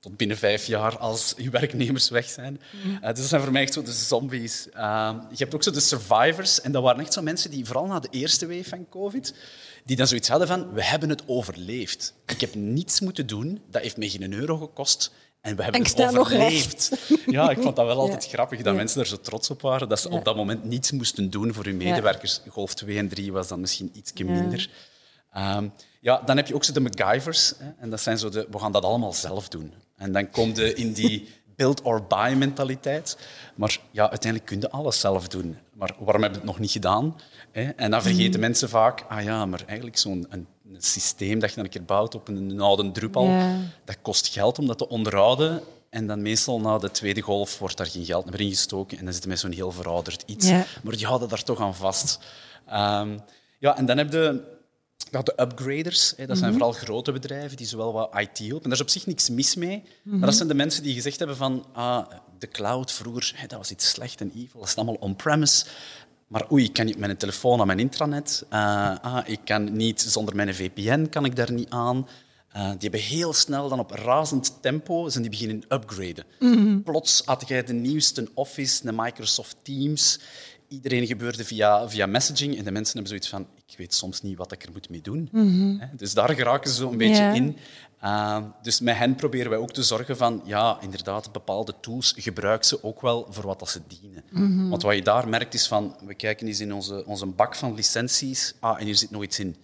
tot 0.00 0.16
binnen 0.16 0.36
vijf 0.36 0.66
jaar 0.66 0.98
als 0.98 1.34
je 1.36 1.50
werknemers 1.50 2.08
weg 2.08 2.28
zijn. 2.28 2.60
Uh, 2.84 3.00
dus 3.00 3.00
dat 3.00 3.24
zijn 3.24 3.42
voor 3.42 3.52
mij 3.52 3.62
echt 3.62 3.72
zo 3.72 3.82
de 3.82 3.92
zombies. 3.92 4.66
Uh, 4.76 5.14
je 5.30 5.36
hebt 5.36 5.54
ook 5.54 5.62
zo 5.62 5.70
de 5.70 5.80
survivors. 5.80 6.60
En 6.60 6.72
dat 6.72 6.82
waren 6.82 7.00
echt 7.00 7.12
zo 7.12 7.22
mensen 7.22 7.50
die, 7.50 7.64
vooral 7.64 7.86
na 7.86 7.98
de 7.98 8.08
eerste 8.10 8.46
wave 8.46 8.68
van 8.68 8.88
COVID, 8.88 9.34
die 9.84 9.96
dan 9.96 10.06
zoiets 10.06 10.28
hadden 10.28 10.48
van, 10.48 10.72
we 10.72 10.84
hebben 10.84 11.08
het 11.08 11.22
overleefd. 11.26 12.14
Ik 12.26 12.40
heb 12.40 12.54
niets 12.54 13.00
moeten 13.00 13.26
doen, 13.26 13.62
dat 13.70 13.82
heeft 13.82 13.96
mij 13.96 14.08
geen 14.08 14.32
euro 14.32 14.56
gekost. 14.56 15.12
En 15.40 15.56
we 15.56 15.62
hebben 15.62 15.82
het 15.82 16.16
overleefd. 16.18 16.90
Ja, 17.26 17.50
ik 17.50 17.62
vond 17.62 17.76
dat 17.76 17.86
wel 17.86 17.98
altijd 18.04 18.26
grappig 18.26 18.62
dat 18.62 18.74
mensen 18.74 19.00
er 19.00 19.06
zo 19.06 19.20
trots 19.20 19.50
op 19.50 19.60
waren. 19.60 19.88
Dat 19.88 20.00
ze 20.00 20.08
op 20.08 20.24
dat 20.24 20.36
moment 20.36 20.64
niets 20.64 20.90
moesten 20.90 21.30
doen 21.30 21.54
voor 21.54 21.64
hun 21.64 21.76
medewerkers. 21.76 22.40
Golf 22.48 22.74
2 22.74 22.98
en 22.98 23.08
3 23.08 23.32
was 23.32 23.48
dan 23.48 23.60
misschien 23.60 23.90
iets 23.94 24.12
minder. 24.12 24.70
Um, 25.36 25.72
ja, 26.00 26.22
dan 26.24 26.36
heb 26.36 26.46
je 26.46 26.54
ook 26.54 26.64
zo 26.64 26.72
de 26.72 26.80
MacGyvers. 26.80 27.54
Hè, 27.58 27.70
en 27.78 27.90
dat 27.90 28.00
zijn 28.00 28.18
zo 28.18 28.28
de, 28.28 28.46
we 28.50 28.58
gaan 28.58 28.72
dat 28.72 28.84
allemaal 28.84 29.12
zelf 29.12 29.48
doen. 29.48 29.72
En 29.98 30.12
dan 30.12 30.30
kom 30.30 30.54
je 30.54 30.74
in 30.74 30.92
die 30.92 31.28
build 31.56 31.82
or 31.82 32.06
buy 32.06 32.34
mentaliteit. 32.34 33.18
Maar 33.54 33.78
ja, 33.90 34.10
uiteindelijk 34.10 34.50
kun 34.50 34.60
je 34.60 34.70
alles 34.70 35.00
zelf 35.00 35.28
doen. 35.28 35.56
Maar 35.72 35.94
waarom 35.98 36.22
hebben 36.22 36.40
we 36.40 36.46
het 36.46 36.54
nog 36.54 36.58
niet 36.58 36.70
gedaan? 36.70 37.16
En 37.52 37.90
dan 37.90 38.02
vergeten 38.02 38.34
mm. 38.34 38.40
mensen 38.40 38.68
vaak, 38.68 39.04
ah 39.08 39.22
ja, 39.22 39.46
maar 39.46 39.62
eigenlijk 39.66 39.98
zo'n 39.98 40.26
een, 40.28 40.46
een, 40.72 40.82
systeem 40.82 41.38
dat 41.38 41.48
je 41.48 41.56
dan 41.56 41.64
een 41.64 41.70
keer 41.70 41.84
bouwt 41.84 42.14
op 42.14 42.28
een, 42.28 42.60
oude 42.60 42.90
Drupal, 42.90 43.30
dat 43.84 43.98
kost 44.02 44.28
geld 44.28 44.58
om 44.58 44.66
dat 44.66 44.78
te 44.78 44.88
onderhouden. 44.88 45.62
En 45.90 46.06
dan 46.06 46.22
meestal 46.22 46.60
na 46.60 46.78
de 46.78 46.90
tweede 46.90 47.20
golf 47.20 47.58
wordt 47.58 47.76
daar 47.76 47.86
geen 47.86 48.04
geld 48.04 48.30
meer 48.30 48.40
in 48.40 48.48
gestoken 48.48 48.98
en 48.98 49.04
dan 49.04 49.12
zitten 49.12 49.30
met 49.30 49.38
zo'n 49.38 49.52
heel 49.52 49.72
verouderd 49.72 50.22
iets. 50.26 50.50
Maar 50.82 50.96
die 50.96 51.06
houden 51.06 51.28
daar 51.28 51.42
toch 51.42 51.60
aan 51.60 51.74
vast. 51.74 52.18
Um, 52.72 53.20
ja, 53.58 53.76
en 53.76 53.86
dan 53.86 53.98
heb 53.98 54.12
je 54.12 54.57
ja, 55.10 55.22
de 55.22 55.34
upgraders, 55.36 56.12
hè, 56.16 56.26
dat 56.26 56.38
zijn 56.38 56.50
mhm. 56.50 56.58
vooral 56.58 56.78
grote 56.78 57.12
bedrijven 57.12 57.56
die 57.56 57.66
zowel 57.66 57.92
wat 57.92 58.10
IT 58.14 58.38
helpen. 58.38 58.62
En 58.62 58.70
daar 58.70 58.78
is 58.78 58.80
op 58.80 58.88
zich 58.88 59.06
niks 59.06 59.30
mis 59.30 59.54
mee. 59.54 59.82
Maar 60.02 60.20
dat 60.20 60.34
zijn 60.34 60.48
de 60.48 60.54
mensen 60.54 60.82
die 60.82 60.94
gezegd 60.94 61.18
hebben 61.18 61.36
van 61.36 61.66
ah, 61.72 62.06
de 62.38 62.48
cloud 62.48 62.92
vroeger, 62.92 63.32
hè, 63.34 63.46
dat 63.46 63.58
was 63.58 63.70
iets 63.70 63.90
slecht 63.90 64.20
en 64.20 64.32
evil, 64.34 64.60
dat 64.60 64.68
is 64.68 64.76
allemaal 64.76 64.96
on-premise. 65.00 65.64
Maar 66.26 66.52
oei, 66.52 66.64
ik 66.64 66.72
kan 66.72 66.86
niet 66.86 66.98
met 66.98 67.10
een 67.10 67.16
telefoon 67.16 67.60
aan 67.60 67.66
mijn 67.66 67.78
intranet. 67.78 68.46
Uh, 68.52 68.98
ah, 69.00 69.28
ik 69.28 69.40
kan 69.44 69.76
niet 69.76 70.00
zonder 70.00 70.36
mijn 70.36 70.54
VPN, 70.54 71.06
kan 71.10 71.24
ik 71.24 71.36
daar 71.36 71.52
niet 71.52 71.70
aan. 71.70 72.08
Uh, 72.56 72.70
die 72.70 72.78
hebben 72.80 73.00
heel 73.00 73.32
snel 73.32 73.68
dan 73.68 73.78
op 73.78 73.90
razend 73.90 74.58
tempo 74.60 75.08
zijn 75.08 75.22
die 75.22 75.30
beginnen 75.30 75.64
upgraden. 75.68 76.24
Mm 76.38 76.82
Plots 76.82 77.22
had 77.24 77.48
jij 77.48 77.64
de 77.64 77.72
nieuwste 77.72 78.28
Office, 78.34 78.86
de 78.86 78.92
Microsoft 78.92 79.56
Teams 79.62 80.20
iedereen 80.68 81.06
gebeurde 81.06 81.44
via, 81.44 81.88
via 81.88 82.06
messaging 82.06 82.56
en 82.56 82.64
de 82.64 82.70
mensen 82.70 82.92
hebben 82.92 83.08
zoiets 83.08 83.28
van, 83.28 83.46
ik 83.66 83.78
weet 83.78 83.94
soms 83.94 84.22
niet 84.22 84.36
wat 84.36 84.52
ik 84.52 84.62
er 84.62 84.72
moet 84.72 84.88
mee 84.88 85.00
doen. 85.00 85.28
Mhm. 85.32 85.86
Dus 85.96 86.14
daar 86.14 86.34
geraken 86.34 86.70
ze 86.70 86.76
zo 86.76 86.90
een 86.90 86.96
beetje 86.96 87.32
in. 87.34 87.56
Uh, 88.04 88.38
dus 88.62 88.80
met 88.80 88.96
hen 88.96 89.14
proberen 89.14 89.50
wij 89.50 89.58
ook 89.58 89.72
te 89.72 89.82
zorgen 89.82 90.16
van, 90.16 90.42
ja, 90.44 90.78
inderdaad, 90.80 91.32
bepaalde 91.32 91.74
tools 91.80 92.14
gebruik 92.16 92.64
ze 92.64 92.84
ook 92.84 93.00
wel 93.00 93.26
voor 93.30 93.46
wat 93.46 93.58
dat 93.58 93.70
ze 93.70 93.80
dienen. 94.00 94.24
Mhm. 94.30 94.68
Want 94.68 94.82
wat 94.82 94.94
je 94.94 95.02
daar 95.02 95.28
merkt 95.28 95.54
is 95.54 95.66
van, 95.66 95.96
we 96.06 96.14
kijken 96.14 96.46
eens 96.46 96.60
in 96.60 96.74
onze, 96.74 97.06
onze 97.06 97.26
bak 97.26 97.54
van 97.54 97.74
licenties, 97.74 98.54
ah, 98.60 98.80
en 98.80 98.84
hier 98.84 98.96
zit 98.96 99.10
nog 99.10 99.22
iets 99.22 99.38
in. 99.38 99.56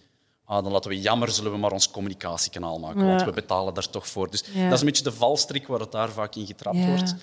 Ah, 0.45 0.63
dan 0.63 0.71
laten 0.71 0.89
we 0.89 0.99
jammer, 0.99 1.31
zullen 1.31 1.51
we 1.51 1.57
maar 1.57 1.71
ons 1.71 1.91
communicatiekanaal 1.91 2.79
maken, 2.79 3.05
want 3.05 3.23
we 3.23 3.31
betalen 3.31 3.73
daar 3.73 3.89
toch 3.89 4.07
voor. 4.07 4.31
Dus 4.31 4.43
dat 4.43 4.73
is 4.73 4.79
een 4.79 4.85
beetje 4.85 5.03
de 5.03 5.11
valstrik 5.11 5.67
waar 5.67 5.79
het 5.79 5.91
daar 5.91 6.11
vaak 6.11 6.35
in 6.35 6.45
getrapt 6.45 6.85
wordt. 6.85 7.15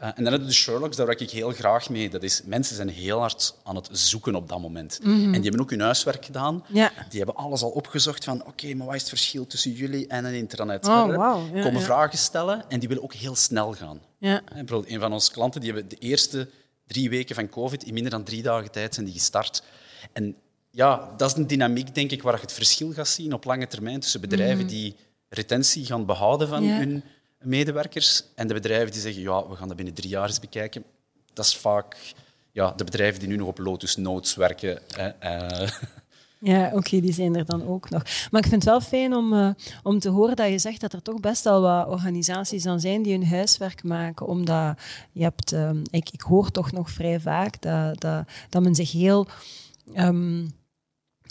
Uh, 0.00 0.06
en 0.06 0.14
dan 0.14 0.24
hebben 0.24 0.40
we 0.40 0.46
de 0.46 0.52
Sherlocks, 0.52 0.96
daar 0.96 1.06
werk 1.06 1.20
ik 1.20 1.30
heel 1.30 1.52
graag 1.52 1.88
mee. 1.88 2.10
Dat 2.10 2.22
is, 2.22 2.42
mensen 2.44 2.76
zijn 2.76 2.88
heel 2.88 3.18
hard 3.18 3.54
aan 3.64 3.76
het 3.76 3.88
zoeken 3.92 4.34
op 4.34 4.48
dat 4.48 4.60
moment. 4.60 4.98
Mhm. 5.02 5.10
En 5.12 5.32
die 5.32 5.42
hebben 5.42 5.60
ook 5.60 5.70
hun 5.70 5.80
huiswerk 5.80 6.24
gedaan. 6.24 6.64
Ja. 6.68 6.92
Die 7.08 7.18
hebben 7.18 7.36
alles 7.36 7.62
al 7.62 7.70
opgezocht 7.70 8.24
van, 8.24 8.46
oké, 8.46 8.74
maar 8.74 8.86
wat 8.86 8.94
is 8.94 9.00
het 9.00 9.08
verschil 9.08 9.46
tussen 9.46 9.72
jullie 9.72 10.06
en 10.06 10.24
een 10.24 10.34
internet? 10.34 10.86
Oh, 10.86 11.06
wow. 11.06 11.56
ja, 11.56 11.62
komen 11.62 11.82
vragen 11.82 12.18
stellen 12.18 12.64
en 12.68 12.78
die 12.78 12.88
willen 12.88 13.02
ook 13.02 13.14
heel 13.14 13.34
snel 13.34 13.72
gaan. 13.72 14.00
Ja. 14.18 14.42
Bijvoorbeeld 14.48 14.90
een 14.90 15.00
van 15.00 15.12
onze 15.12 15.32
klanten, 15.32 15.60
die 15.60 15.72
hebben 15.72 15.90
de 15.90 15.96
eerste 15.96 16.48
drie 16.86 17.10
weken 17.10 17.34
van 17.34 17.48
COVID, 17.48 17.84
in 17.84 17.94
minder 17.94 18.10
dan 18.10 18.24
drie 18.24 18.42
dagen 18.42 18.70
tijd 18.70 18.94
zijn 18.94 19.06
die 19.06 19.14
gestart. 19.14 19.62
En 20.12 20.36
ja, 20.70 21.14
dat 21.16 21.30
is 21.30 21.36
een 21.36 21.46
dynamiek, 21.46 21.94
denk 21.94 22.10
ik, 22.10 22.22
waar 22.22 22.34
je 22.34 22.40
het 22.40 22.52
verschil 22.52 22.92
gaat 22.92 23.08
zien 23.08 23.32
op 23.32 23.44
lange 23.44 23.66
termijn 23.66 24.00
tussen 24.00 24.20
bedrijven 24.20 24.64
mhm. 24.64 24.68
die 24.68 24.96
retentie 25.28 25.84
gaan 25.84 26.06
behouden 26.06 26.48
van 26.48 26.64
hun 26.64 27.02
medewerkers 27.38 28.24
en 28.34 28.48
de 28.48 28.54
bedrijven 28.54 28.92
die 28.92 29.00
zeggen, 29.00 29.22
ja, 29.22 29.48
we 29.48 29.56
gaan 29.56 29.68
dat 29.68 29.76
binnen 29.76 29.94
drie 29.94 30.10
jaar 30.10 30.28
eens 30.28 30.40
bekijken. 30.40 30.84
Dat 31.32 31.44
is 31.44 31.56
vaak 31.56 32.14
ja, 32.52 32.72
de 32.72 32.84
bedrijven 32.84 33.20
die 33.20 33.28
nu 33.28 33.36
nog 33.36 33.48
op 33.48 33.58
Lotus 33.58 33.96
Notes 33.96 34.34
werken. 34.34 34.88
Eh. 35.20 35.68
Ja, 36.40 36.70
oké, 36.74 37.00
die 37.00 37.12
zijn 37.12 37.36
er 37.36 37.44
dan 37.44 37.66
ook 37.66 37.90
nog. 37.90 38.02
Maar 38.30 38.40
ik 38.40 38.48
vind 38.48 38.62
het 38.62 38.64
wel 38.64 38.80
fijn 38.80 39.14
om, 39.14 39.32
uh, 39.32 39.50
om 39.82 39.98
te 39.98 40.08
horen 40.08 40.36
dat 40.36 40.48
je 40.48 40.58
zegt 40.58 40.80
dat 40.80 40.92
er 40.92 41.02
toch 41.02 41.20
best 41.20 41.44
wel 41.44 41.60
wat 41.60 41.88
organisaties 41.88 42.62
dan 42.62 42.80
zijn 42.80 43.02
die 43.02 43.12
hun 43.12 43.26
huiswerk 43.26 43.82
maken. 43.82 44.26
Omdat 44.26 44.78
je 45.12 45.22
hebt, 45.22 45.52
um, 45.52 45.82
ik, 45.90 46.10
ik 46.10 46.20
hoor 46.20 46.50
toch 46.50 46.72
nog 46.72 46.90
vrij 46.90 47.20
vaak 47.20 47.62
dat, 47.62 48.00
dat, 48.00 48.28
dat 48.48 48.62
men 48.62 48.74
zich 48.74 48.92
heel 48.92 49.26
um, 49.94 50.50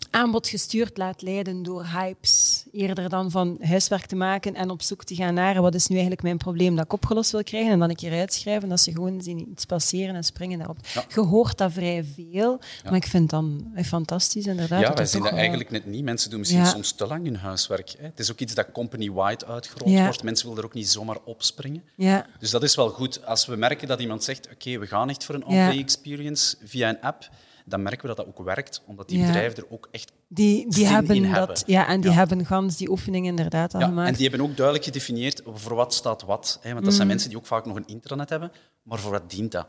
aanbod 0.10 0.48
gestuurd 0.48 0.98
laat 0.98 1.22
leiden 1.22 1.64
door 1.64 1.86
hypes, 1.86 2.57
eerder 2.78 3.10
dan 3.10 3.32
van 3.32 3.58
huiswerk 3.62 4.06
te 4.06 4.16
maken 4.16 4.56
en 4.56 4.70
op 4.70 4.82
zoek 4.82 5.04
te 5.04 5.16
gaan 5.16 5.34
naar 5.34 5.62
wat 5.62 5.76
is 5.76 5.88
nu 5.88 5.96
eigenlijk 5.96 6.24
mijn 6.24 6.38
probleem 6.38 6.76
dat 6.76 6.86
ik 6.86 6.94
opgelost 6.94 7.32
wil 7.32 7.44
krijgen 7.44 7.72
en 7.72 7.80
dan 7.80 7.90
een 7.90 7.96
keer 7.96 8.20
uitschrijven 8.20 8.70
dat 8.70 8.80
ze 8.80 8.92
gewoon 8.92 9.22
zien 9.22 9.50
iets 9.52 9.66
passeren 9.66 10.16
en 10.16 10.24
springen 10.24 10.58
daarop. 10.58 10.78
Ja. 10.94 11.04
Je 11.14 11.20
hoort 11.20 11.58
dat 11.58 11.72
vrij 11.72 12.06
veel, 12.16 12.60
maar 12.84 12.96
ik 12.96 13.08
vind 13.08 13.30
dan 13.30 13.72
fantastisch 13.86 14.46
inderdaad. 14.46 14.82
Ja, 14.82 14.94
wij 14.94 15.06
zien 15.06 15.24
dat 15.24 15.32
eigenlijk 15.32 15.72
net 15.72 15.86
niet. 15.86 16.04
Mensen 16.04 16.30
doen 16.30 16.40
misschien 16.40 16.66
soms 16.66 16.92
te 16.92 17.08
lang 17.08 17.24
hun 17.24 17.36
huiswerk. 17.36 17.96
Hè. 17.98 18.06
Het 18.06 18.20
is 18.20 18.32
ook 18.32 18.40
iets 18.40 18.54
dat 18.54 18.72
company-wide 18.72 19.46
uitgerold 19.46 20.00
wordt. 20.00 20.24
Mensen 20.24 20.48
willen 20.48 20.62
er 20.62 20.68
ook 20.70 20.76
niet 20.76 20.90
zomaar 20.90 21.18
opspringen. 21.26 21.84
Ja. 21.96 22.26
Dus 22.40 22.52
dat 22.52 22.64
is 22.64 22.76
wel 22.76 22.90
goed. 22.90 23.26
Als 23.26 23.46
we 23.46 23.56
merken 23.56 23.88
dat 23.88 24.00
iemand 24.00 24.24
zegt, 24.24 24.50
oké, 24.54 24.78
we 24.78 24.88
gaan 24.88 25.10
echt 25.10 25.24
voor 25.24 25.36
een 25.36 25.46
on-play 25.46 25.80
experience 25.80 26.56
via 26.64 26.90
een 26.90 27.02
app, 27.02 27.30
dan 27.68 27.82
merken 27.82 28.02
we 28.02 28.08
dat 28.08 28.18
dat 28.18 28.28
ook 28.28 28.46
werkt, 28.46 28.82
omdat 28.86 29.08
die 29.08 29.26
bedrijven 29.26 29.64
er 29.64 29.70
ook 29.70 29.88
echt 29.92 30.12
die, 30.28 30.70
die 30.70 30.86
hebben 30.86 31.22
dat, 31.22 31.32
hebben. 31.32 31.58
Ja, 31.66 31.88
en 31.88 32.02
die 32.02 32.12
hebben 32.12 32.46
gans 32.46 32.78
die 32.78 32.90
oefening 32.90 33.26
inderdaad 33.26 33.74
al 33.74 33.80
ja, 33.80 33.86
gemaakt. 33.88 34.08
En 34.08 34.14
die 34.14 34.30
hebben 34.30 34.48
ook 34.48 34.56
duidelijk 34.56 34.86
gedefinieerd 34.86 35.42
voor 35.46 35.76
wat 35.76 35.94
staat 35.94 36.22
wat. 36.22 36.60
Hè, 36.62 36.72
want 36.74 36.84
dat 36.84 36.94
zijn 36.94 37.06
mm. 37.06 37.14
mensen 37.14 37.30
die 37.30 37.38
ook 37.38 37.46
vaak 37.46 37.66
nog 37.66 37.76
een 37.76 37.88
intranet 37.88 38.30
hebben, 38.30 38.52
maar 38.84 39.00
voor 39.00 39.12
wat 39.12 39.30
dient 39.30 39.52
dat? 39.52 39.68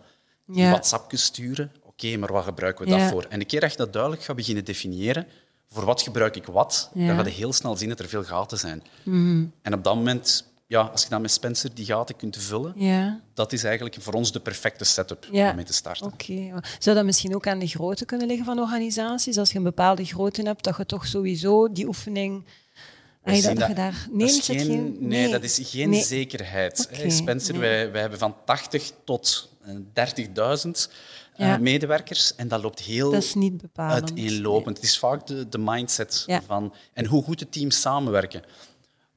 Ja. 0.53 0.71
WhatsApp 0.71 1.13
sturen, 1.15 1.73
oké, 1.83 2.17
maar 2.17 2.33
wat 2.33 2.45
gebruiken 2.45 2.85
we 2.85 2.91
dat 2.91 3.11
voor? 3.11 3.27
En 3.29 3.41
een 3.41 3.47
keer 3.47 3.61
dat 3.61 3.71
je 3.71 3.77
dat 3.77 3.93
duidelijk 3.93 4.23
gaat 4.23 4.37
beginnen 4.37 4.65
definiëren, 4.65 5.27
voor 5.69 5.85
wat 5.85 6.03
gebruik 6.03 6.37
ik 6.37 6.47
wat, 6.47 6.91
dan 6.95 7.17
ga 7.17 7.25
je 7.25 7.31
heel 7.31 7.53
snel 7.53 7.77
zien 7.77 7.89
dat 7.89 7.99
er 7.99 8.09
veel 8.09 8.25
gaten 8.25 8.59
zijn. 8.59 8.83
Mm. 9.03 9.53
En 9.63 9.75
op 9.75 9.85
dat 9.85 9.95
moment 9.95 10.48
ja, 10.69 10.81
als 10.81 11.03
je 11.03 11.09
dan 11.09 11.21
met 11.21 11.31
Spencer 11.31 11.75
die 11.75 11.85
gaten 11.85 12.17
kunt 12.17 12.37
vullen, 12.37 12.73
ja. 12.77 13.21
dat 13.35 13.53
is 13.53 13.65
eigenlijk 13.65 13.97
voor 14.01 14.13
ons 14.13 14.33
de 14.33 14.41
perfecte 14.41 14.85
setup 14.85 15.27
om 15.33 15.55
mee 15.55 15.65
te 15.65 15.73
starten. 15.73 16.07
Oké. 16.07 16.61
Zou 16.79 16.97
dat 16.97 17.05
misschien 17.05 17.35
ook 17.35 17.47
aan 17.47 17.59
de 17.59 17.67
grootte 17.67 18.05
kunnen 18.05 18.27
liggen 18.27 18.47
van 18.47 18.59
organisaties? 18.59 19.39
Als 19.39 19.51
je 19.51 19.59
een 19.59 19.65
bepaalde 19.65 20.05
grootte 20.05 20.43
hebt, 20.43 20.65
dat 20.65 20.77
je 20.77 20.87
toch 20.87 21.07
sowieso 21.07 21.73
die 21.73 21.87
oefening... 21.87 22.45
dat, 23.25 23.43
dat, 23.43 23.67
je 23.69 23.75
daar... 23.75 24.07
Nee, 24.11 24.27
dat 24.27 24.45
geen, 24.45 24.59
geen, 24.59 24.97
nee, 25.01 25.31
dat 25.31 25.43
is 25.43 25.59
geen 25.63 25.95
zekerheid. 25.95 26.89
Spencer, 27.07 27.59
wij, 27.59 27.93
wij 27.93 28.01
hebben 28.01 28.19
van 28.19 28.37
80 28.45 28.93
tot 29.05 29.49
30.000 29.67 30.71
uh, 31.37 31.59
medewerkers 31.59 32.35
en 32.35 32.49
dat 32.49 32.63
loopt 32.63 32.81
heel 32.81 33.11
dat 33.11 33.23
is 33.23 33.35
niet 33.35 33.63
uiteenlopend. 33.75 34.77
Het 34.77 34.87
is 34.87 34.99
vaak 34.99 35.27
de, 35.27 35.49
de 35.49 35.59
mindset 35.59 36.27
van... 36.47 36.75
En 36.93 37.07
hoe 37.07 37.23
goed 37.23 37.39
de 37.39 37.49
teams 37.49 37.81
samenwerken. 37.81 38.43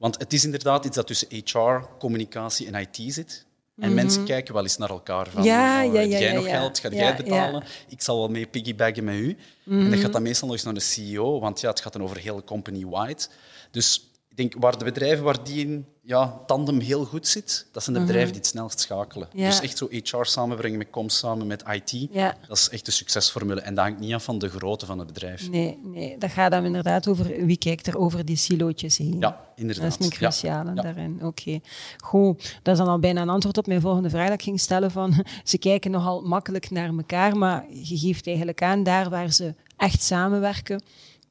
Want 0.02 0.18
het 0.18 0.32
is 0.32 0.44
inderdaad 0.44 0.84
iets 0.84 0.96
dat 0.96 1.06
tussen 1.06 1.28
HR, 1.44 1.84
communicatie 1.98 2.66
en 2.66 2.74
IT 2.74 3.14
zit. 3.14 3.46
En 3.76 3.86
mhm. 3.86 3.94
mensen 3.94 4.24
kijken 4.24 4.54
wel 4.54 4.62
eens 4.62 4.76
naar 4.76 4.90
elkaar 4.90 5.28
van, 5.30 5.42
ja, 5.42 5.84
oh, 5.86 5.92
ja, 5.92 6.00
ja, 6.00 6.18
jij 6.18 6.32
nog 6.32 6.48
geld, 6.48 6.78
ga 6.78 6.88
jij 6.88 7.16
betalen? 7.16 7.64
Ik 7.88 8.02
zal 8.02 8.18
wel 8.18 8.28
mee 8.28 8.46
piggybacken 8.46 9.04
met 9.04 9.14
u. 9.14 9.28
En 9.66 9.80
dat 9.80 9.88
mhm. 9.88 9.98
gaat 9.98 10.12
dan 10.12 10.22
meestal 10.22 10.46
nog 10.46 10.56
eens 10.56 10.64
naar 10.64 10.74
de 10.74 10.80
CEO, 10.80 11.40
want 11.40 11.60
ja, 11.60 11.68
het 11.68 11.80
gaat 11.80 11.92
dan 11.92 12.02
over 12.02 12.16
heel 12.16 12.44
company-wide. 12.44 13.26
Dus 13.70 14.10
ik 14.32 14.38
denk, 14.38 14.54
waar 14.62 14.78
de 14.78 14.84
bedrijven 14.84 15.24
waar 15.24 15.44
die 15.44 15.66
in 15.66 15.86
ja, 16.04 16.40
tandem 16.46 16.80
heel 16.80 17.04
goed 17.04 17.26
zit, 17.26 17.66
dat 17.72 17.82
zijn 17.82 17.96
de 17.96 18.02
mhm. 18.02 18.10
bedrijven 18.10 18.32
die 18.32 18.42
het 18.42 18.50
snelst 18.50 18.80
schakelen. 18.80 19.28
Dus 19.34 19.60
echt 19.60 19.78
zo 19.78 19.88
HR 19.90 20.24
samenbrengen 20.24 20.78
met 20.78 20.90
comms 20.90 21.18
samen 21.18 21.46
met 21.46 21.64
IT, 21.70 22.12
dat 22.48 22.56
is 22.56 22.68
echt 22.68 22.84
de 22.84 22.90
succesformule. 22.90 23.60
En 23.60 23.74
dat 23.74 23.84
hangt 23.84 24.00
niet 24.00 24.14
af 24.14 24.24
van 24.24 24.38
de 24.38 24.48
grootte 24.48 24.86
van 24.86 24.98
het 24.98 25.06
bedrijf. 25.06 25.50
Nee, 25.50 25.78
nee 25.82 26.18
dat 26.18 26.30
gaat 26.30 26.50
dan 26.50 26.64
inderdaad 26.64 27.08
over 27.08 27.46
wie 27.46 27.56
kijkt 27.56 27.86
er 27.86 27.98
over 27.98 28.24
die 28.24 28.36
silootjes 28.36 28.96
heen. 28.96 29.16
Ja, 29.20 29.40
inderdaad. 29.54 29.90
Dat 29.90 30.00
is 30.00 30.06
een 30.06 30.12
cruciale 30.12 30.74
daarin. 30.74 31.18
Oké. 31.22 31.60
Goed, 31.98 32.58
dat 32.62 32.72
is 32.72 32.80
dan 32.80 32.88
al 32.88 32.98
bijna 32.98 33.22
een 33.22 33.28
antwoord 33.28 33.58
op 33.58 33.66
mijn 33.66 33.80
volgende 33.80 34.10
vraag 34.10 34.28
dat 34.28 34.34
ik 34.34 34.42
ging 34.42 34.60
stellen 34.60 34.90
van 34.90 35.24
ze 35.44 35.58
kijken 35.58 35.90
nogal 35.90 36.20
makkelijk 36.20 36.70
naar 36.70 36.88
elkaar, 36.88 37.36
maar 37.36 37.66
je 37.70 37.98
geeft 37.98 38.26
eigenlijk 38.26 38.62
aan 38.62 38.82
daar 38.82 39.10
waar 39.10 39.32
ze 39.32 39.54
echt 39.76 40.02
samenwerken 40.02 40.82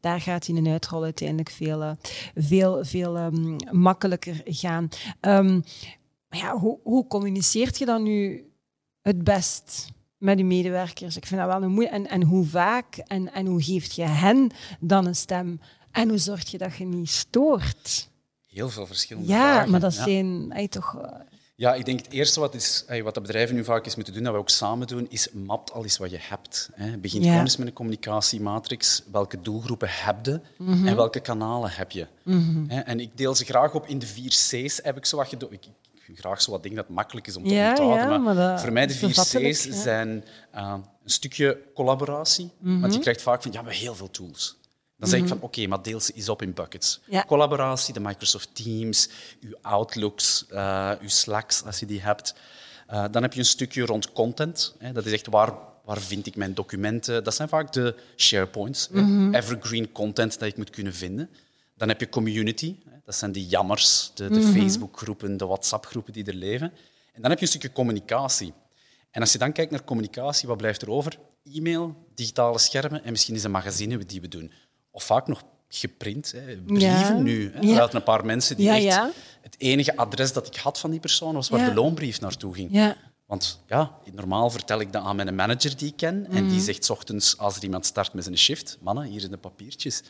daar 0.02 0.22
gaat 0.22 0.46
hij 0.46 0.56
in 0.56 0.66
een 0.66 0.72
uitrol 0.72 1.04
uiteindelijk 1.04 1.50
veel, 1.50 1.82
uh, 1.82 1.92
veel, 2.36 2.86
veel 2.86 3.18
um, 3.18 3.56
makkelijker 3.72 4.42
gaan. 4.46 4.90
Um, 5.22 5.64
ja, 6.30 6.58
hoe, 6.58 6.80
hoe 6.84 7.08
communiceert 7.08 7.78
je 7.78 7.86
dan 7.86 8.04
nu 8.04 8.50
het 9.02 9.24
best 9.24 9.88
met 10.18 10.38
je 10.38 10.46
medewerkers? 10.46 11.18
Ik 11.18 11.26
vind 11.26 11.42
dat 11.42 11.50
wel 11.50 11.64
een 11.64 11.72
moeite. 11.72 11.94
En, 11.94 12.08
en 12.08 12.24
hoe 12.24 12.46
vaak 12.46 12.98
en, 12.98 13.34
en 13.34 13.46
hoe 13.46 13.64
geeft 13.64 13.96
je 13.96 14.04
hen 14.04 14.52
dan 14.80 15.06
een 15.06 15.16
stem? 15.16 15.62
En 15.92 16.10
hoe 16.10 16.18
zorg 16.18 16.52
je 16.52 16.58
dat 16.58 16.76
je 16.76 16.86
niet 16.86 17.10
stoort? 17.10 18.10
Heel 18.48 18.70
veel 18.70 18.86
verschillende 18.86 19.30
ja, 19.30 19.52
vragen. 19.52 19.72
maar 19.72 19.80
dat 19.80 19.94
zijn 19.94 20.48
ja. 20.56 20.68
toch 20.68 20.96
eh, 20.96 21.20
ja, 21.62 21.74
ik 21.74 21.86
denk 21.86 22.00
het 22.00 22.12
eerste 22.12 22.40
wat, 22.40 22.54
is, 22.54 22.86
wat 23.04 23.14
de 23.14 23.22
bedrijven 23.22 23.56
nu 23.56 23.64
vaak 23.64 23.86
eens 23.86 23.96
moeten 23.96 24.14
doen, 24.14 24.24
dat 24.24 24.34
we 24.34 24.40
ook 24.40 24.50
samen 24.50 24.88
doen, 24.88 25.08
is 25.10 25.32
mapt 25.32 25.72
al 25.72 25.84
eens 25.84 25.98
wat 25.98 26.12
je 26.12 26.18
hebt. 26.20 26.70
Hè. 26.74 26.98
Begin 26.98 27.24
gewoon 27.24 27.40
eens 27.40 27.58
met 27.58 27.68
een 27.68 27.74
communicatiematrix. 27.74 29.04
Welke 29.12 29.42
doelgroepen 29.42 29.88
heb 29.92 30.26
je 30.26 30.40
mhm. 30.58 30.88
en 30.88 30.96
welke 30.96 31.20
kanalen 31.20 31.72
heb 31.72 31.92
je? 31.92 32.08
Mhm. 32.24 32.70
En 32.70 33.00
ik 33.00 33.18
deel 33.18 33.36
ze 33.36 33.46
graag 33.46 33.74
op 33.74 33.88
in 33.88 34.00
de 34.00 34.06
vier 34.06 34.30
C's, 34.30 34.80
heb 34.84 34.98
ik 34.98 35.06
zo 35.06 35.18
wat 35.18 35.28
gedaan. 35.28 35.52
Ik, 35.52 35.64
graag 36.16 36.42
zo 36.42 36.52
wat 36.52 36.64
dingen 36.64 36.78
dat 36.78 36.90
makkelijk 36.90 37.28
is 37.28 37.36
om 37.36 37.44
te 37.44 37.54
ja, 37.54 37.70
onthouden. 37.70 38.24
maar, 38.24 38.60
voor 38.60 38.72
mij 38.72 38.88
de 38.88 38.94
vier 38.94 39.10
C's 39.54 39.70
zijn 39.70 40.24
uh, 40.56 40.74
een 41.04 41.10
stukje 41.10 41.58
collaboratie. 41.74 42.52
Want 42.60 42.82
je 42.82 42.88
mhm. 42.88 43.00
krijgt 43.00 43.22
vaak 43.22 43.42
van, 43.42 43.52
ja, 43.52 43.58
we 43.58 43.64
hebben 43.64 43.84
heel 43.84 43.96
veel 43.96 44.12
tools. 44.12 44.60
Dan 45.02 45.10
zeg 45.10 45.20
ik 45.20 45.26
mhm. 45.26 45.34
van, 45.34 45.44
oké, 45.44 45.68
maar 45.68 45.82
deel 45.82 46.00
ze 46.00 46.14
eens 46.14 46.30
op 46.30 46.42
in 46.42 46.54
buckets. 46.54 47.00
Collaboratie, 47.26 47.94
de 47.94 48.00
Microsoft 48.00 48.50
Teams, 48.54 49.10
uw 49.42 49.56
Outlooks, 49.62 50.46
uh, 50.52 50.92
uw 51.02 51.08
Slacks, 51.08 51.64
als 51.64 51.80
je 51.80 51.86
die 51.86 52.02
hebt. 52.02 52.36
Uh, 52.92 53.06
dan 53.12 53.22
heb 53.22 53.34
je 53.34 53.40
een 53.40 53.46
stukje 53.46 53.86
rond 53.86 54.12
content. 54.12 54.76
Hè. 54.78 54.92
Dat 54.92 55.06
is 55.06 55.12
echt 55.12 55.28
waar, 55.28 55.54
waar 55.86 56.00
vind 56.00 56.28
ik 56.28 56.36
mijn 56.36 56.54
documenten. 56.54 57.24
Dat 57.24 57.36
zijn 57.36 57.50
vaak 57.50 57.74
de 57.74 57.96
SharePoints. 58.16 58.90
Mm 58.90 59.34
Evergreen 59.34 59.92
content 59.92 60.40
dat 60.40 60.48
ik 60.48 60.58
moet 60.58 60.70
kunnen 60.70 60.94
vinden. 60.94 61.30
Dan 61.76 61.88
heb 61.88 62.00
je 62.00 62.10
community. 62.10 62.76
Hè. 62.90 62.98
Dat 63.06 63.16
zijn 63.16 63.32
de 63.32 63.46
jammers, 63.46 64.12
de, 64.14 64.30
de 64.30 64.40
mm 64.40 64.54
Facebook-groepen, 64.54 65.38
de 65.38 65.46
WhatsApp-groepen 65.46 66.14
die 66.14 66.26
er 66.26 66.34
leven. 66.34 66.72
En 67.14 67.22
dan 67.22 67.30
heb 67.30 67.40
je 67.40 67.46
een 67.46 67.52
stukje 67.52 67.72
communicatie. 67.72 68.54
En 69.12 69.22
als 69.22 69.32
je 69.32 69.38
dan 69.38 69.52
kijkt 69.52 69.72
naar 69.72 69.84
communicatie, 69.84 70.48
wat 70.48 70.58
blijft 70.58 70.82
er 70.82 70.90
over? 70.90 71.18
E-mail, 71.54 71.96
digitale 72.16 72.60
schermen 72.60 73.04
en 73.04 73.12
misschien 73.12 73.36
is 73.36 73.44
een 73.44 73.52
magazine 73.52 74.06
die 74.06 74.22
we 74.22 74.28
doen. 74.28 74.52
Of 74.92 75.04
vaak 75.04 75.28
nog 75.28 75.44
geprint, 75.68 76.32
hè. 76.32 76.58
brieven 76.58 77.24
nu. 77.24 77.52
Hè. 77.54 77.60
Ja. 77.60 77.94
een 77.94 78.04
paar 78.04 78.26
mensen 78.26 78.58
die 78.58 78.70
echt... 78.70 79.00
Het 79.42 79.56
enige 79.58 79.96
adres 79.98 80.34
dat 80.34 80.48
ik 80.48 80.56
had 80.56 80.80
van 80.80 80.92
die 80.92 81.00
persoon 81.00 81.34
was 81.34 81.50
waar 81.50 81.70
de 81.70 81.74
loonbrief 81.74 82.22
naartoe 82.22 82.54
ging. 82.54 82.96
Want 83.26 83.60
ja, 83.68 83.98
normaal 84.14 84.50
vertel 84.50 84.80
ik 84.80 84.94
dat 84.94 85.04
aan 85.04 85.16
mijn 85.16 85.36
manager 85.36 85.78
die 85.78 85.88
ik 85.88 85.98
ken. 85.98 86.26
En 86.30 86.44
die 86.44 86.56
mhm. 86.56 86.64
zegt 86.64 86.86
s 86.86 86.90
ochtends, 86.90 87.38
als 87.38 87.56
er 87.56 87.64
iemand 87.64 87.86
start 87.86 88.14
met 88.14 88.24
zijn 88.24 88.38
shift, 88.38 88.78
mannen, 88.82 89.04
hier 89.04 89.20
zijn 89.20 89.32
de 89.32 89.38
papiertjes. 89.38 90.04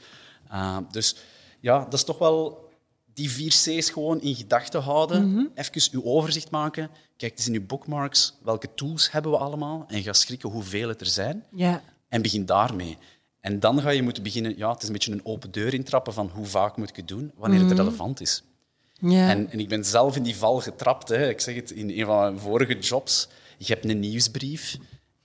Uh, 0.51 0.77
dus 0.91 1.15
ja, 1.59 1.83
dat 1.83 1.93
is 1.93 2.03
toch 2.03 2.17
wel 2.17 2.69
die 3.13 3.31
vier 3.31 3.49
C's 3.49 3.89
gewoon 3.89 4.21
in 4.21 4.35
gedachten 4.35 4.81
houden. 4.81 5.31
Mm 5.31 5.49
Even 5.55 5.81
uw 5.91 6.03
overzicht 6.03 6.51
maken. 6.51 6.89
Kijk 7.17 7.37
eens 7.37 7.47
in 7.47 7.53
uw 7.53 7.65
bookmarks. 7.65 8.37
Welke 8.43 8.73
tools 8.73 9.11
hebben 9.11 9.31
we 9.31 9.37
allemaal? 9.37 9.85
En 9.87 10.03
ga 10.03 10.13
schrikken 10.13 10.49
hoeveel 10.49 10.89
het 10.89 11.01
er 11.01 11.07
zijn. 11.07 11.43
Ja. 11.55 11.81
En 12.09 12.21
begin 12.21 12.45
daarmee. 12.45 12.97
En 13.41 13.59
dan 13.59 13.81
ga 13.81 13.89
je 13.89 14.03
moeten 14.03 14.23
beginnen... 14.23 14.57
Ja, 14.57 14.71
het 14.71 14.81
is 14.81 14.87
een 14.87 14.93
beetje 14.93 15.11
een 15.11 15.25
open 15.25 15.51
deur 15.51 15.73
intrappen 15.73 16.13
van 16.13 16.31
hoe 16.33 16.45
vaak 16.45 16.77
moet 16.77 16.89
ik 16.89 16.95
het 16.95 17.07
doen, 17.07 17.31
wanneer 17.35 17.59
het 17.59 17.67
mhm. 17.67 17.77
relevant 17.77 18.21
is. 18.21 18.43
Ja. 18.99 19.29
En, 19.29 19.51
en, 19.51 19.59
ik 19.59 19.69
ben 19.69 19.85
zelf 19.85 20.15
in 20.15 20.23
die 20.23 20.35
val 20.35 20.59
getrapt. 20.59 21.09
Hè. 21.09 21.29
Ik 21.29 21.39
zeg 21.39 21.55
het, 21.55 21.71
in 21.71 21.89
een 21.89 22.05
van 22.05 22.19
mijn 22.19 22.39
vorige 22.39 22.79
jobs. 22.79 23.27
Je 23.57 23.73
hebt 23.73 23.85
een 23.85 23.99
nieuwsbrief 23.99 24.77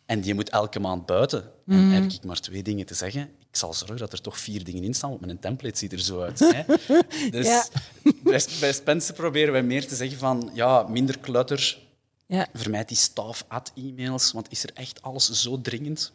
en 0.06 0.20
die 0.20 0.34
moet 0.34 0.50
elke 0.50 0.80
maand 0.80 1.06
buiten. 1.06 1.42
En 1.66 1.86
mhm. 1.86 1.90
heb 1.90 2.12
ik 2.12 2.24
maar 2.24 2.40
twee 2.40 2.62
dingen 2.62 2.86
te 2.86 2.94
zeggen. 2.94 3.22
Ik 3.22 3.56
zal 3.62 3.74
zorgen 3.74 3.96
dat 3.96 4.12
er 4.12 4.20
toch 4.20 4.38
vier 4.38 4.64
dingen 4.64 4.82
in 4.82 4.94
staan, 4.94 5.10
want 5.10 5.26
mijn 5.26 5.38
template 5.38 5.78
ziet 5.78 5.92
er 5.92 6.00
zo 6.00 6.20
uit. 6.20 6.38
Hè. 6.38 6.62
Dus 7.30 7.46
ja. 7.46 7.66
bij, 8.02 8.44
bij 8.60 8.72
Spencer 8.72 9.14
proberen 9.14 9.52
wij 9.52 9.62
meer 9.62 9.86
te 9.86 9.94
zeggen 9.94 10.18
van 10.18 10.50
ja, 10.54 10.82
minder 10.82 11.20
clutter. 11.20 11.78
Ja. 12.26 12.48
Vermijd 12.52 12.88
die 12.88 12.96
staff-ad-e-mails, 12.96 14.32
want 14.32 14.50
is 14.50 14.62
er 14.62 14.70
echt 14.74 15.02
alles 15.02 15.30
zo 15.30 15.60
dringend? 15.60 16.12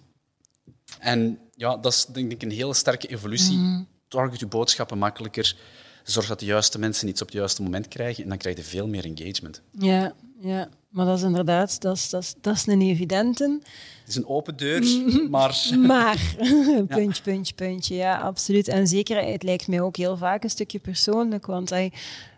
En 0.99 1.39
ja, 1.55 1.77
dat 1.77 1.93
is 1.93 2.05
denk 2.05 2.31
ik 2.31 2.41
een 2.41 2.51
hele 2.51 2.73
sterke 2.73 3.07
evolutie. 3.07 3.57
Mm. 3.57 3.87
Target 4.07 4.39
je 4.39 4.47
boodschappen 4.47 4.97
makkelijker. 4.97 5.55
Zorg 6.03 6.27
dat 6.27 6.39
de 6.39 6.45
juiste 6.45 6.79
mensen 6.79 7.07
iets 7.07 7.21
op 7.21 7.27
het 7.27 7.35
juiste 7.35 7.61
moment 7.63 7.87
krijgen 7.87 8.23
en 8.23 8.29
dan 8.29 8.37
krijg 8.37 8.57
je 8.57 8.63
veel 8.63 8.87
meer 8.87 9.05
engagement. 9.05 9.61
Ja, 9.71 10.13
ja. 10.39 10.69
maar 10.89 11.05
dat 11.05 11.17
is 11.17 11.23
inderdaad 11.23 11.81
dat 11.81 11.95
is, 11.95 12.09
dat 12.09 12.21
is, 12.21 12.33
dat 12.41 12.55
is 12.55 12.67
een 12.67 12.81
evidente. 12.81 13.59
Het 13.99 14.09
is 14.09 14.15
een 14.15 14.27
open 14.27 14.57
deur, 14.57 14.83
maar... 15.29 15.69
maar, 15.87 16.35
puntje, 16.87 17.23
puntje, 17.23 17.53
puntje, 17.53 17.95
ja, 17.95 18.19
absoluut. 18.19 18.67
En 18.67 18.87
zeker, 18.87 19.25
het 19.25 19.43
lijkt 19.43 19.67
mij 19.67 19.81
ook 19.81 19.95
heel 19.95 20.17
vaak 20.17 20.43
een 20.43 20.49
stukje 20.49 20.79
persoonlijk, 20.79 21.45
want 21.45 21.69
je 21.69 21.91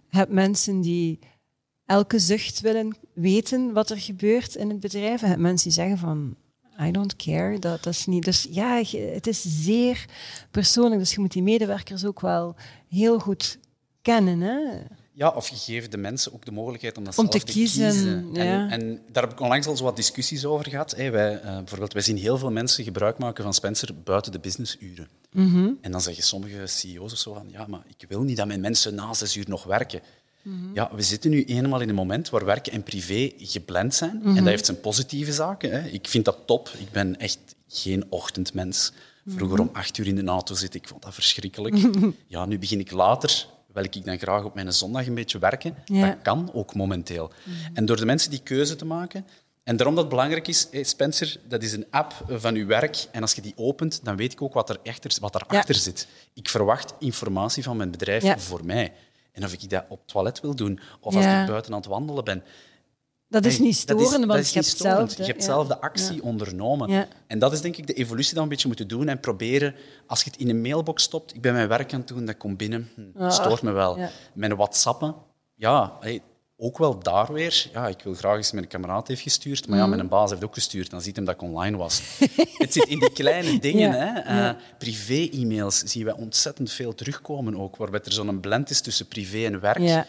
hebt 0.10 0.32
mensen 0.32 0.82
die 0.82 1.20
elke 1.86 2.20
zucht 2.20 2.62
willen 2.62 2.96
weten 3.13 3.74
wat 3.74 3.89
er 3.89 4.00
gebeurt 4.00 4.56
in 4.56 4.70
het 4.70 4.80
bedrijf. 4.80 5.22
En 5.22 5.42
mensen 5.42 5.70
die 5.70 5.78
zeggen 5.78 5.98
van, 5.98 6.36
I 6.82 6.92
don't 6.92 7.16
care. 7.16 7.60
Dat, 7.60 7.84
dat 7.84 7.94
is 7.94 8.06
niet. 8.06 8.26
Dus 8.26 8.48
ja, 8.50 8.82
het 8.92 9.28
is 9.28 9.44
zeer 9.64 10.06
persoonlijk. 10.52 11.00
Dus 11.02 11.14
je 11.14 11.20
moet 11.20 11.32
die 11.32 11.44
medewerkers 11.44 12.06
ook 12.06 12.20
wel 12.20 12.56
heel 12.90 13.20
goed 13.20 13.58
kennen. 14.02 14.42
Hè? 14.42 14.60
Ja, 15.16 15.30
of 15.30 15.50
je 15.50 15.56
geeft 15.56 15.92
de 15.92 15.98
mensen 15.98 16.34
ook 16.34 16.46
de 16.46 16.52
mogelijkheid 16.52 16.98
om 16.98 17.04
dat 17.04 17.18
om 17.18 17.32
zelf 17.32 17.44
te, 17.44 17.52
kiezen. 17.52 18.36
En, 18.36 18.70
en, 18.70 19.02
daar 19.12 19.24
heb 19.24 19.32
ik 19.32 19.40
onlangs 19.40 19.68
al 19.68 19.78
zo 19.78 19.84
wat 19.84 19.96
discussies 19.96 20.46
over 20.46 20.70
gehad. 20.70 20.92
Hey, 20.96 21.12
wij, 21.12 21.34
uh, 21.44 21.58
bijvoorbeeld, 21.58 21.94
wij 21.94 22.02
zien 22.02 22.18
heel 22.18 22.38
veel 22.38 22.52
mensen 22.52 22.84
gebruik 22.84 23.18
maken 23.18 23.44
van 23.44 23.54
Spencer 23.54 23.90
buiten 24.04 24.32
de 24.32 24.40
businessuren. 24.40 25.08
Mm 25.32 25.78
En 25.82 25.92
dan 25.92 26.02
zeggen 26.02 26.24
sommige 26.24 26.68
CEO's 26.68 27.12
of 27.12 27.18
zo 27.18 27.34
van, 27.34 27.50
ja, 27.50 27.66
maar 27.68 27.84
ik 27.98 28.06
wil 28.08 28.22
niet 28.22 28.38
dat 28.38 28.48
mijn 28.48 28.62
mensen 28.62 28.96
na 28.96 29.14
zes 29.14 29.36
uur 29.36 29.46
nog 29.48 29.64
werken. 29.64 30.02
Mhm. 30.43 30.73
Ja, 30.73 30.89
we 30.95 31.01
zitten 31.01 31.32
nu 31.32 31.43
eenmaal 31.43 31.82
in 31.82 31.89
een 31.89 31.95
moment 31.95 32.29
waar 32.29 32.45
werk 32.45 32.67
en 32.67 32.84
privé 32.84 33.32
geblend 33.38 33.95
zijn. 33.95 34.12
En 34.12 34.23
dat 34.23 34.34
mhm. 34.34 34.45
heeft 34.45 34.65
zijn 34.65 34.79
positieve 34.79 35.34
zaken. 35.34 35.71
Hè. 35.71 35.88
Ik 35.88 36.08
vind 36.08 36.25
dat 36.25 36.38
top. 36.45 36.69
Ik 36.77 36.91
ben 36.91 37.19
echt 37.19 37.39
geen 37.67 38.06
ochtendmens. 38.10 38.91
Vroeger 39.25 39.60
om 39.60 39.69
acht 39.73 39.97
uur 39.97 40.08
in 40.08 40.15
de 40.15 40.25
auto 40.25 40.56
zit 40.56 40.73
ik 40.73 40.88
vond 40.88 41.01
dat 41.01 41.13
verschrikkelijk. 41.13 41.75
Ja, 42.27 42.45
nu 42.45 42.60
begin 42.60 42.79
ik 42.79 42.91
later, 42.91 43.47
wil 43.73 43.84
ik 43.84 44.06
dan 44.06 44.17
graag 44.17 44.43
op 44.43 44.53
mijn 44.53 44.73
zondag 44.73 45.08
een 45.08 45.15
beetje 45.15 45.39
werken. 45.39 45.75
Dat 45.86 46.21
kan 46.21 46.49
ook 46.53 46.75
momenteel. 46.75 47.32
Mhm. 47.43 47.75
En 47.75 47.86
door 47.86 47.97
de 47.97 48.06
mensen 48.06 48.29
die 48.29 48.41
keuze 48.43 48.75
te 48.75 48.86
maken... 48.86 49.25
En 49.63 49.75
daarom 49.77 49.95
dat 49.95 50.03
het 50.03 50.13
belangrijk 50.13 50.47
is, 50.47 50.67
Spencer, 50.82 51.38
dat 51.47 51.63
is 51.63 51.73
een 51.73 51.86
app 51.89 52.13
van 52.27 52.56
uw 52.56 52.65
werk. 52.65 53.06
En 53.12 53.21
als 53.21 53.34
je 53.34 53.41
die 53.41 53.53
opent, 53.56 53.99
dan 54.03 54.15
weet 54.15 54.32
ik 54.32 54.41
ook 54.41 54.53
wat, 54.53 54.69
er 54.69 54.79
echter, 54.84 55.12
wat 55.19 55.36
erachter 55.36 55.75
zit. 55.75 56.08
Ik 56.34 56.49
verwacht 56.49 56.93
informatie 56.99 57.63
van 57.63 57.77
mijn 57.77 57.91
bedrijf 57.91 58.43
voor 58.43 58.65
mij. 58.65 58.93
En 59.34 59.43
of 59.43 59.54
ik 59.54 59.69
dat 59.69 59.84
op 59.89 59.98
het 60.00 60.08
toilet 60.08 60.39
wil 60.39 60.56
doen, 60.56 60.80
of 61.00 61.15
als 61.15 61.26
ik 61.26 61.46
buiten 61.48 61.72
aan 61.74 61.80
het 61.80 61.88
wandelen 61.88 62.24
ben. 62.24 62.43
Dat 63.28 63.46
is 63.46 63.60
niet 63.60 63.76
storend, 63.76 64.26
want 64.26 64.48
je 64.50 64.54
hebt, 64.60 64.78
zelf, 64.78 65.17
je 65.17 65.24
hebt 65.24 65.43
zelf 65.43 65.67
de 65.67 65.82
actie 65.82 66.24
ondernomen. 66.24 67.08
En 67.28 67.39
dat 67.39 67.54
is 67.54 67.62
denk 67.62 67.78
ik 67.78 67.88
de 67.88 67.93
evolutie 67.93 68.28
die 68.30 68.38
we 68.38 68.43
een 68.43 68.50
beetje 68.50 68.67
moeten 68.67 68.88
doen 68.88 69.08
en 69.08 69.19
proberen, 69.19 69.76
als 70.08 70.24
je 70.24 70.30
het 70.30 70.39
in 70.39 70.50
een 70.50 70.62
mailbox 70.62 71.04
stopt, 71.04 71.36
ik 71.36 71.41
ben 71.41 71.54
mijn 71.54 71.67
werk 71.67 71.93
aan 71.93 72.00
het 72.00 72.08
doen, 72.08 72.26
dat 72.26 72.38
komt 72.38 72.58
binnen, 72.58 72.89
hm, 72.96 73.30
stoort 73.30 73.62
me 73.62 73.72
wel. 73.72 73.98
Mijn 74.34 74.56
WhatsAppen, 74.56 75.15
ja, 75.56 75.98
ook 76.63 76.78
wel 76.78 76.99
daar 76.99 77.34
weer. 77.34 77.69
Ja, 77.73 77.88
ik 77.88 78.02
wil 78.04 78.13
graag 78.13 78.36
eens 78.36 78.52
mijn 78.52 78.67
kameraad 78.67 79.08
heeft 79.08 79.21
gestuurd, 79.21 79.67
maar 79.67 79.78
ja, 79.78 79.86
mhm. 79.86 79.95
mijn 79.95 80.08
baas 80.08 80.30
heeft 80.30 80.43
ook 80.43 80.54
gestuurd. 80.54 80.89
Dan 80.89 81.02
ziet 81.02 81.15
hem 81.15 81.26
dat 81.26 81.34
ik 81.34 81.41
online 81.41 81.78
was. 81.78 82.02
het 82.63 82.73
zit 82.73 82.88
in 82.88 82.99
die 82.99 83.12
kleine 83.12 83.60
dingen. 83.60 83.91
Hè. 83.91 84.36
Uh, 84.49 84.62
Privé-e-mails 84.78 85.78
zien 85.78 86.06
wij 86.06 86.13
ontzettend 86.13 86.71
veel 86.71 86.95
terugkomen 86.95 87.60
ook, 87.60 87.76
waarbij 87.76 88.02
er 88.04 88.12
zo'n 88.12 88.39
blend 88.39 88.69
is 88.69 88.82
tussen 88.82 89.08
privé 89.08 89.45
en 89.45 89.60
werk. 89.60 89.80
Ja. 89.80 90.08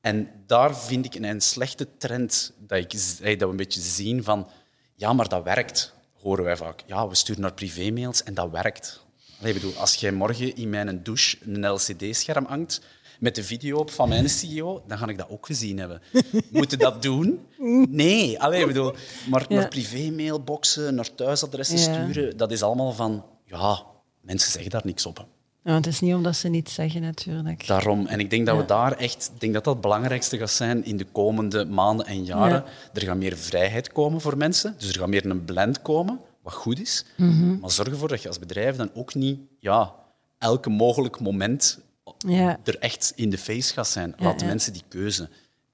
En 0.00 0.28
daar 0.46 0.76
vind 0.76 1.04
ik 1.04 1.14
een, 1.14 1.40
slechte 1.40 1.88
trend 1.98 2.52
dat, 2.58 2.78
ik, 2.78 2.90
dat 2.90 3.38
we 3.38 3.44
een 3.44 3.56
beetje 3.56 3.80
zien 3.80 4.24
van... 4.24 4.48
Ja, 4.94 5.12
maar 5.12 5.28
dat 5.28 5.44
werkt, 5.44 5.94
horen 6.20 6.44
wij 6.44 6.56
vaak. 6.56 6.82
Ja, 6.86 7.08
we 7.08 7.14
sturen 7.14 7.42
naar 7.42 7.52
privé-mails 7.52 8.22
en 8.22 8.34
dat 8.34 8.50
werkt. 8.50 9.04
Allee, 9.40 9.52
bedoel, 9.52 9.76
als 9.76 9.94
jij 9.94 10.12
morgen 10.12 10.56
in 10.56 10.70
mijn 10.70 11.02
douche 11.02 11.36
een 11.40 11.70
LCD-scherm 11.70 12.44
hangt 12.44 12.80
met 13.24 13.34
de 13.34 13.44
video 13.44 13.78
op 13.78 13.90
van 13.90 14.08
mijn 14.08 14.28
CEO, 14.28 14.82
dan 14.86 14.98
ga 14.98 15.08
ik 15.08 15.18
dat 15.18 15.30
ook 15.30 15.46
gezien 15.46 15.78
hebben. 15.78 16.02
Moeten 16.50 16.78
dat 16.78 17.02
doen? 17.02 17.40
Nee. 17.88 18.40
Allee, 18.40 18.66
bedoel, 18.66 18.94
maar 19.30 19.46
naar 19.48 19.68
privé-mailboxen, 19.68 20.94
naar 20.94 21.14
thuisadressen 21.14 21.78
sturen, 21.78 22.36
dat 22.36 22.52
is 22.52 22.62
allemaal 22.62 22.92
van, 22.92 23.24
ja, 23.44 23.82
mensen 24.20 24.50
zeggen 24.50 24.70
daar 24.70 24.82
niks 24.84 25.06
op. 25.06 25.26
Ja, 25.64 25.74
het 25.74 25.86
is 25.86 26.00
niet 26.00 26.14
omdat 26.14 26.36
ze 26.36 26.48
niet 26.48 26.68
zeggen, 26.68 27.00
natuurlijk. 27.00 27.66
Daarom. 27.66 28.06
En 28.06 28.20
ik 28.20 28.30
denk 28.30 28.46
dat 28.46 28.56
we 28.56 28.64
daar 28.64 28.92
echt... 28.92 29.30
Ik 29.34 29.40
denk 29.40 29.52
dat 29.54 29.64
dat 29.64 29.72
het 29.72 29.82
belangrijkste 29.82 30.38
gaat 30.38 30.50
zijn 30.50 30.84
in 30.84 30.96
de 30.96 31.06
komende 31.12 31.64
maanden 31.64 32.06
en 32.06 32.24
jaren. 32.24 32.64
Er 32.92 33.02
gaat 33.02 33.16
meer 33.16 33.36
vrijheid 33.36 33.92
komen 33.92 34.20
voor 34.20 34.36
mensen. 34.36 34.74
Dus 34.78 34.88
er 34.88 34.98
gaat 34.98 35.08
meer 35.08 35.26
een 35.26 35.44
blend 35.44 35.82
komen, 35.82 36.20
wat 36.42 36.52
goed 36.52 36.80
is. 36.80 37.04
Mhm. 37.16 37.58
Maar 37.58 37.70
zorg 37.70 37.88
ervoor 37.88 38.08
dat 38.08 38.22
je 38.22 38.28
als 38.28 38.38
bedrijf 38.38 38.76
dan 38.76 38.90
ook 38.94 39.14
niet 39.14 39.38
ja, 39.58 39.94
elke 40.38 40.70
mogelijk 40.70 41.20
moment 41.20 41.78
ja. 42.18 42.58
er 42.64 42.78
echt 42.78 43.12
in 43.14 43.30
de 43.30 43.38
face 43.38 43.72
gaat 43.72 43.88
zijn. 43.88 44.14
Laat 44.16 44.38
de 44.38 44.44
mensen 44.44 44.72
die 44.72 44.82
keuze. 44.88 45.28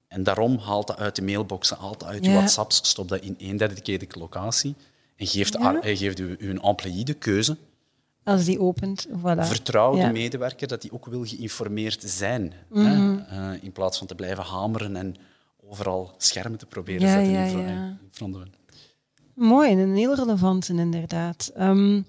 En 0.07 0.23
daarom 0.23 0.57
haalt 0.57 0.87
dat 0.87 0.97
uit 0.97 1.15
de 1.15 1.21
mailboxen, 1.21 1.77
haalt 1.77 1.99
dat 1.99 2.09
uit 2.09 2.25
je 2.25 2.31
WhatsApps, 2.31 2.75
stop 2.75 3.07
dat 3.07 3.21
in 3.21 3.35
één 3.37 3.57
dedicated 3.57 4.15
locatie 4.15 4.75
en 5.15 5.27
geeft, 5.27 5.57
geeft 5.81 6.19
uw, 6.19 6.35
uw 6.37 6.59
employee 6.61 7.03
de 7.03 7.13
keuze. 7.13 7.57
Als 8.23 8.45
die 8.45 8.59
opent, 8.59 9.07
voilà. 9.07 9.39
Vertrouw 9.39 9.95
de 9.95 10.11
medewerker 10.11 10.67
dat 10.67 10.81
hij 10.81 10.91
ook 10.91 11.05
wil 11.05 11.25
geïnformeerd 11.25 12.03
zijn. 12.05 12.53
hè? 12.73 12.95
Mhm. 12.95 13.19
Eh, 13.19 13.63
in 13.63 13.71
plaats 13.71 13.97
van 13.97 14.07
te 14.07 14.15
blijven 14.15 14.43
hameren 14.43 14.95
en 14.95 15.15
overal 15.69 16.13
schermen 16.17 16.59
te 16.59 16.65
proberen 16.65 17.07
ja, 17.07 17.13
zetten 17.13 17.57
in, 17.57 17.67
in 17.67 17.97
front 18.11 18.37
Mooi 19.33 19.71
en 19.71 19.77
een 19.77 19.95
heel 19.95 20.15
relevante 20.15 20.73
inderdaad. 20.73 21.51
Um, 21.59 22.05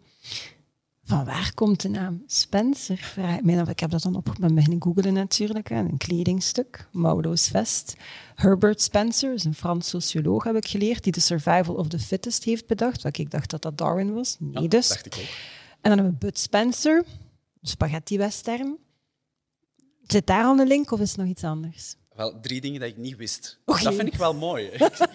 van 1.12 1.24
waar 1.24 1.54
komt 1.54 1.80
de 1.80 1.88
naam 1.88 2.22
Spencer? 2.26 3.14
Ik 3.68 3.80
heb 3.80 3.90
dat 3.90 4.02
dan 4.02 4.16
op 4.16 4.34
ben 4.40 4.54
beginnen 4.54 4.82
googelen 4.82 5.12
natuurlijk. 5.12 5.70
Een 5.70 5.96
kledingstuk, 5.96 6.88
Maudo's 6.92 7.48
vest. 7.48 7.96
Herbert 8.34 8.80
Spencer 8.80 9.34
is 9.34 9.44
een 9.44 9.54
Frans 9.54 9.88
socioloog, 9.88 10.44
heb 10.44 10.56
ik 10.56 10.66
geleerd, 10.66 11.02
die 11.02 11.12
de 11.12 11.20
survival 11.20 11.74
of 11.74 11.88
the 11.88 11.98
fittest 11.98 12.44
heeft 12.44 12.66
bedacht. 12.66 13.02
Wat 13.02 13.18
ik 13.18 13.30
dacht 13.30 13.50
dat 13.50 13.62
dat 13.62 13.78
Darwin 13.78 14.14
was. 14.14 14.36
Nee, 14.38 14.68
dus. 14.68 14.88
dacht 14.88 15.06
ik 15.06 15.14
ook. 15.14 15.20
En 15.80 15.90
dan 15.90 15.92
hebben 15.92 16.12
we 16.12 16.26
Bud 16.26 16.38
Spencer, 16.38 16.96
een 17.60 17.68
spaghetti-western. 17.68 18.78
Zit 20.02 20.26
daar 20.26 20.44
al 20.44 20.58
een 20.58 20.66
link 20.66 20.90
of 20.90 21.00
is 21.00 21.08
het 21.08 21.18
nog 21.18 21.28
iets 21.28 21.44
anders? 21.44 21.96
Wel, 22.16 22.40
drie 22.40 22.60
dingen 22.60 22.80
dat 22.80 22.88
ik 22.88 22.96
niet 22.96 23.16
wist. 23.16 23.58
Dat 23.64 23.94
vind 23.94 24.06
ik 24.06 24.14
wel 24.14 24.34
mooi. 24.34 24.70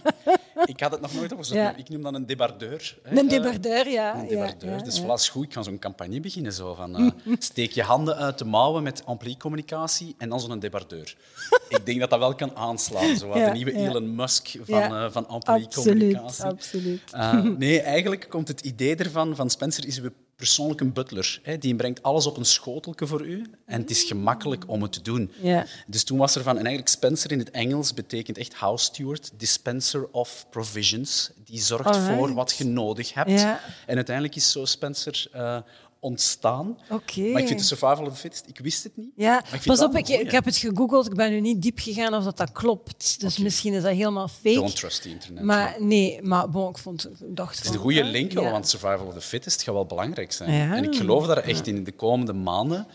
ik 0.65 0.79
had 0.79 0.91
het 0.91 1.01
nog 1.01 1.13
nooit 1.13 1.33
over 1.33 1.55
ja. 1.55 1.75
Ik 1.75 1.89
noem 1.89 2.01
dat 2.01 2.13
een 2.13 2.25
debardeur. 2.25 2.97
Hè. 3.03 3.19
Een 3.19 3.27
debardeur, 3.27 3.89
ja. 3.89 4.19
Een 4.19 4.27
debardeur. 4.27 4.77
Ja, 4.77 4.83
dus 4.83 5.01
voilà, 5.01 5.13
is 5.13 5.29
goed. 5.29 5.43
Ik 5.45 5.53
ga 5.53 5.63
zo'n 5.63 5.79
campagne 5.79 6.19
beginnen. 6.19 6.53
Zo, 6.53 6.73
van, 6.73 7.01
uh, 7.01 7.35
steek 7.39 7.71
je 7.71 7.83
handen 7.83 8.15
uit 8.15 8.37
de 8.37 8.45
mouwen 8.45 8.83
met 8.83 9.05
ampli-communicatie 9.05 10.15
en 10.17 10.29
dan 10.29 10.39
zo'n 10.39 10.59
debardeur. 10.59 11.15
ik 11.69 11.85
denk 11.85 11.99
dat 11.99 12.09
dat 12.09 12.19
wel 12.19 12.35
kan 12.35 12.55
aanslaan. 12.55 13.17
Zo, 13.17 13.33
de 13.33 13.49
nieuwe 13.53 13.73
Elon 13.73 14.15
Musk 14.15 14.47
van, 14.61 14.93
uh, 14.93 15.11
van 15.11 15.27
ampli-communicatie. 15.27 16.43
Absoluut, 16.45 17.01
absoluut. 17.11 17.45
Uh, 17.47 17.57
nee, 17.57 17.81
eigenlijk 17.81 18.29
komt 18.29 18.47
het 18.47 18.61
idee 18.61 18.95
ervan 18.95 19.35
van 19.35 19.49
Spencer 19.49 19.87
is 19.87 19.99
persoonlijk 20.37 20.81
een 20.81 20.93
butler. 20.93 21.39
Hè. 21.43 21.57
Die 21.57 21.75
brengt 21.75 22.03
alles 22.03 22.25
op 22.25 22.37
een 22.37 22.45
schotelke 22.45 23.07
voor 23.07 23.25
u 23.25 23.45
en 23.65 23.81
het 23.81 23.89
is 23.89 24.03
gemakkelijk 24.03 24.63
om 24.67 24.81
het 24.81 24.91
te 24.91 25.01
doen. 25.01 25.31
Ja. 25.41 25.65
Dus 25.87 26.03
toen 26.03 26.17
was 26.17 26.35
er 26.35 26.43
van, 26.43 26.57
en 26.57 26.65
eigenlijk 26.65 26.95
Spencer 26.95 27.31
in 27.31 27.39
het 27.39 27.51
Engels 27.51 27.93
betekent 27.93 28.37
echt 28.37 28.53
house 28.53 28.85
steward, 28.85 29.31
dispenser 29.37 30.07
of 30.11 30.45
provisions. 30.49 31.31
Die 31.45 31.61
zorgt 31.61 31.97
voor 31.97 32.33
wat 32.33 32.55
je 32.57 32.63
nodig 32.63 33.13
hebt. 33.13 33.29
Ja. 33.29 33.59
En 33.85 33.95
uiteindelijk 33.95 34.35
is 34.35 34.51
zo 34.51 34.65
Spencer 34.65 35.27
uh, 35.35 35.57
ontstaan. 35.99 36.77
Okay. 36.89 37.31
Maar 37.31 37.41
ik 37.41 37.47
vind 37.47 37.59
de 37.59 37.65
survival 37.65 38.05
of 38.05 38.13
the 38.13 38.19
fittest, 38.19 38.47
ik 38.47 38.59
wist 38.59 38.83
het 38.83 38.97
niet. 38.97 39.11
Ja, 39.15 39.43
pas 39.65 39.81
op, 39.81 39.95
ik, 39.95 40.07
ik, 40.07 40.31
heb 40.31 40.45
het 40.45 40.57
gegoogeld, 40.57 41.05
ik 41.05 41.15
ben 41.15 41.31
nu 41.31 41.39
niet 41.39 41.61
diep 41.61 41.79
gegaan 41.79 42.13
of 42.13 42.23
dat, 42.23 42.37
dat 42.37 42.51
klopt. 42.51 43.19
Dus 43.19 43.37
misschien 43.37 43.73
is 43.73 43.81
dat 43.83 43.91
helemaal 43.93 44.27
fake. 44.27 44.55
Don't 44.55 44.75
trust 44.75 45.01
the 45.01 45.09
internet. 45.09 45.43
Maar 45.43 45.75
nee, 45.79 46.21
maar 46.21 46.49
bon, 46.49 46.69
ik 46.69 46.77
vond, 46.77 47.09
dacht 47.21 47.55
Het 47.57 47.65
is 47.65 47.71
een 47.71 47.79
goede 47.79 48.03
link, 48.03 48.31
ja. 48.31 48.51
want 48.51 48.69
survival 48.69 49.05
of 49.05 49.13
the 49.13 49.21
fittest 49.21 49.61
gaat 49.61 49.73
wel 49.73 49.85
belangrijk 49.85 50.31
zijn. 50.31 50.51
Ja. 50.51 50.75
En 50.75 50.83
ik 50.83 50.95
geloof 50.95 51.25
dat 51.25 51.37
er 51.37 51.43
echt 51.43 51.67
in 51.67 51.83
de 51.83 51.91
komende 51.91 52.33
maanden 52.33 52.87